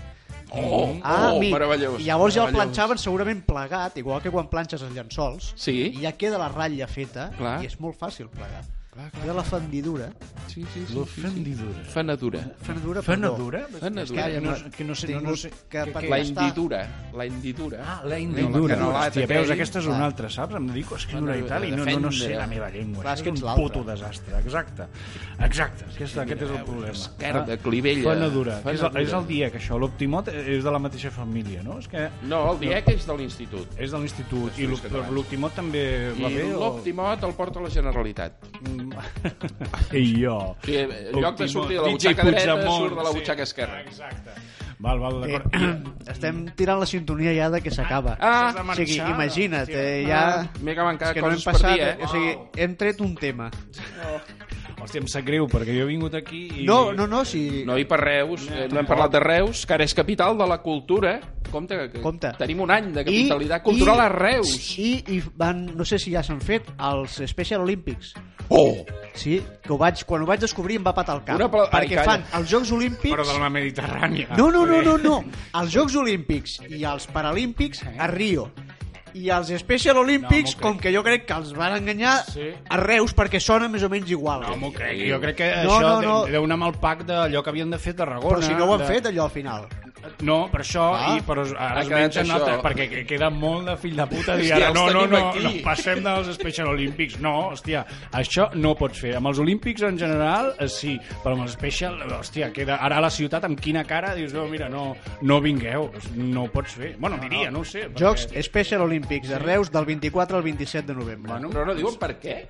[0.51, 1.53] Oh, Ah, oh amic.
[1.53, 2.01] meravellós.
[2.01, 5.93] I llavors ja el planxaven segurament plegat, igual que quan planxes els llençols, Sí.
[5.97, 7.63] i ja queda la ratlla feta, Clar.
[7.63, 8.63] i és molt fàcil plegar.
[8.97, 10.09] Clar, Queda la fendidura.
[10.49, 10.95] Sí, sí, sí.
[10.99, 11.21] La sí, sí.
[11.21, 11.81] fendidura.
[11.85, 12.41] Fenedura.
[12.63, 13.67] Fenedura, Fenedura?
[13.69, 15.51] Que no, no, que no sé, no, no sé.
[15.69, 16.89] que que- que- La hendidura.
[17.15, 17.79] La hendidura.
[17.85, 19.97] Ah, la No, la canalata Hòstia, veus, aquesta és Clar.
[19.97, 20.55] una altra, saps?
[20.55, 23.03] Em dedico a escriure Bueno, i tal, i no, no, no sé la meva llengua.
[23.03, 24.39] Clar, és que és ets un puto desastre.
[24.39, 24.87] Exacte.
[25.41, 25.85] Exacte.
[25.95, 26.93] Aquest, aquest és el problema.
[26.93, 28.15] Esquerda, clivella.
[28.15, 28.61] Fenedura.
[28.73, 29.79] És, és el dia que això.
[29.79, 31.79] L'Optimot és de la mateixa família, no?
[31.81, 33.69] És que No, el DIEC és de l'institut.
[33.79, 34.59] és de l'institut.
[34.59, 36.49] I l'Optimot també va bé?
[36.51, 38.33] l'Optimot el porta a la Generalitat.
[39.93, 40.37] I jo.
[40.37, 43.19] O sigui, en lloc de sortir de la butxaca dreta, surt de la sí.
[43.21, 43.81] butxaca esquerra.
[43.83, 44.37] Exacte.
[44.79, 46.03] Val, val, Eh, d'acord.
[46.13, 48.17] estem tirant la sintonia ja de que s'acaba.
[48.21, 50.45] Ah, o sigui, imagina't, eh, ja...
[50.61, 51.97] M'he que És que no hem coses per passat, dir, eh?
[52.05, 53.51] o sigui, hem tret un tema.
[54.77, 56.67] Hòstia, em sap greu, perquè jo he vingut aquí i...
[56.69, 57.65] No, no, no, si...
[57.65, 60.47] No, i per Reus, eh, no hem parlat de Reus, que ara és capital de
[60.47, 61.17] la cultura.
[61.51, 62.35] Compte, que Compte.
[62.37, 64.53] tenim un any de capitalitat cultural a Reus.
[64.79, 68.13] I, i van, no sé si ja s'han fet, els Special Olympics.
[68.49, 68.85] Oh!
[69.17, 71.37] Sí, que ho vaig, quan ho vaig descobrir em va patar el cap.
[71.41, 72.05] Una pla- Ai, perquè calla.
[72.05, 73.15] fan els Jocs Olímpics...
[73.17, 74.29] Però de la Mediterrània.
[74.37, 75.15] No, no, no, no, no.
[75.57, 78.51] Els Jocs Olímpics i els Paralímpics a Rio.
[79.17, 82.51] I els Special Olympics, No, com que jo crec que els van enganyar Sí.
[82.69, 84.43] a Reus perquè sona més o menys igual.
[84.45, 85.01] No m'ho crec.
[85.09, 86.19] Jo crec que No, això no, no.
[86.27, 88.37] de- deu anar amb el pack d'allò que havien de fer a Tarragona.
[88.37, 88.87] Però si no ho han de...
[88.93, 89.65] fet, allò al final.
[90.23, 91.17] No, per això, Ah.
[91.17, 94.53] i, però ara es mengen altres, perquè que- queda molt de fill de puta dir
[94.55, 95.43] ara, no, no, no, aquí.
[95.45, 97.19] no, passem dels Special Olympics.
[97.21, 99.15] No, hòstia, això no ho pots fer.
[99.17, 102.77] Amb els Olímpics en general, eh, sí, però amb els Special, hòstia, queda...
[102.77, 106.49] Ara a la ciutat, amb quina cara, dius, no, mira, no, no vingueu, no ho
[106.51, 106.97] pots fer.
[106.99, 107.89] Bueno, diria, no ho sé.
[107.89, 111.33] perquè- Jocs Special Olímpics de Reus del 24 al 27 de novembre.
[111.33, 112.47] Bueno, Però no diuen per què?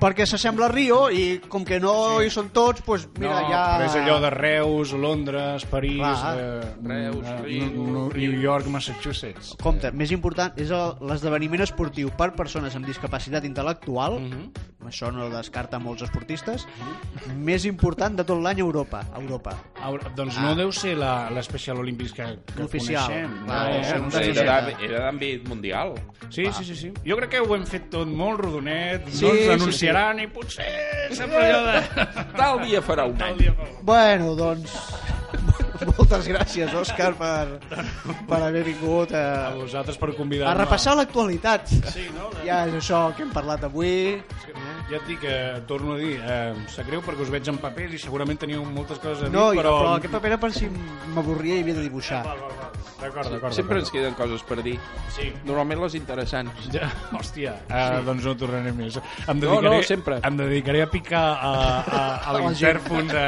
[0.00, 3.60] Perquè s'assembla a Rio i com que no hi són tots, doncs mira, no, ja...
[3.78, 6.34] però és allò de Reus, Londres, París, Clar.
[6.36, 9.54] eh, Reus, eh, Rio, no- no- New York, Massachusetts.
[9.62, 14.50] Compte, més important és el- l'esdeveniment esportiu per persones amb discapacitat intel·lectual, Mhm.
[14.90, 16.66] això no descarta molts esportistes,
[17.38, 19.00] més important de tot l'any a Europa.
[19.14, 19.56] A Europa.
[19.80, 20.42] Ara, doncs Ah.
[20.50, 23.06] no deu ser la, l'Special Olympics que, que L'oficial.
[23.06, 23.46] coneixem.
[23.48, 25.94] Va, no, és no de- Era d'àmbit- era d'àmbit mundial.
[26.28, 26.92] Sí, sí, sí, sí.
[27.06, 30.28] Jo crec que ho hem fet tot molt rodonet, Sí, no sí, ens anunciaran i
[30.28, 32.06] potser sempre allò de...
[32.40, 33.36] Tal dia farà un any.
[33.38, 34.74] dia Bueno, doncs...
[35.98, 37.58] Moltes gràcies, Òscar, per,
[38.28, 39.20] per haver vingut A
[39.50, 40.52] a, vosaltres per convidar-me.
[40.52, 41.66] a repassar l'actualitat.
[41.92, 42.30] Sí, no?
[42.46, 44.22] Ja és això que hem parlat avui.
[44.90, 45.34] Ja et dic que,
[45.66, 48.64] torno a dir, eh, em sap greu perquè us veig en papers i segurament teniu
[48.68, 49.70] moltes coses a dir, No, però...
[49.80, 50.68] però aquest paper era per si
[51.14, 52.20] m'avorria i havia de dibuixar.
[52.26, 52.70] Val, val, val.
[53.00, 53.52] D'acord, d'acord.
[53.56, 53.96] Sempre ens d'acord.
[53.96, 54.74] queden coses per dir.
[55.16, 55.30] Sí.
[55.44, 56.68] Normalment les interessants.
[56.72, 58.96] Ja, hòstia, uh, doncs no tornaré més.
[59.26, 60.20] Em No, dedicaré, no, sempre.
[60.24, 63.24] Em dedicaré a picar a, a, a la l'intèrfon de,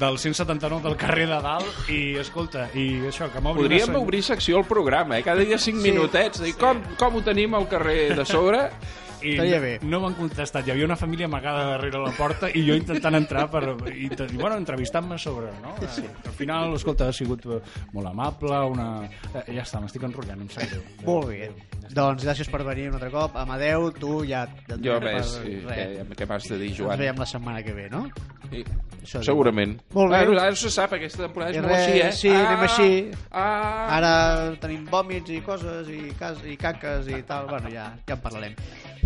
[0.00, 4.62] del 179 del carrer de dalt i, escolta, i això, que m'obri Podríem obrir secció
[4.62, 5.22] al programa, eh?
[5.26, 5.90] cada dia 5 Sí.
[5.90, 8.68] minutets, dir com, com ho tenim al carrer de sobre.
[9.22, 9.72] I Estaria bé.
[9.82, 10.66] no m'han contestat.
[10.66, 13.62] Hi havia una família amagada darrere la porta i jo intentant entrar per...
[13.92, 15.74] I, i bueno, entrevistant-me sobre, no?
[15.82, 17.60] Eh, Al final, escolta, ha sigut eh,
[17.92, 18.88] molt amable, una...
[19.34, 20.82] Eh, ja està, m'estic enrotllant, em sap greu.
[21.06, 21.50] Molt bé.
[21.90, 23.36] Doncs gràcies per venir un altre cop.
[23.36, 24.44] Amadeu, tu ja...
[24.68, 25.96] et Jo res, per sí, res.
[26.06, 26.98] què, què m'has de dir, Ens Joan?
[27.02, 28.04] veiem la setmana que ve, no?
[28.50, 28.64] Sí.
[29.00, 29.76] Això Segurament.
[29.96, 30.18] Molt bé.
[30.26, 32.10] Bueno, ara se sap, aquesta temporada és molt així, eh?
[32.12, 32.88] sí, anem així.
[33.32, 34.12] Ah, Ara
[34.60, 37.48] tenim vòmits i coses i, cas, i caques i tal.
[37.48, 38.54] Bueno, ja, ja en parlarem.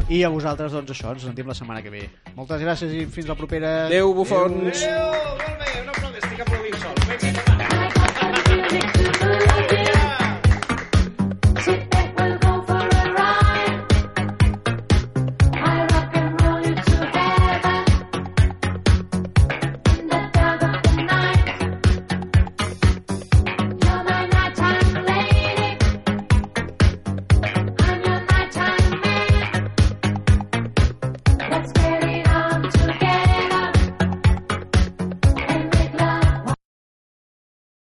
[0.08, 2.04] I a vosaltres, doncs, això, ens sentim la setmana que ve.
[2.36, 3.86] Moltes gràcies i fins la propera.
[3.86, 4.82] adeu bufons!
[4.82, 7.03] adeu, molt bé, un aplaudiment, estic aplaudint sol.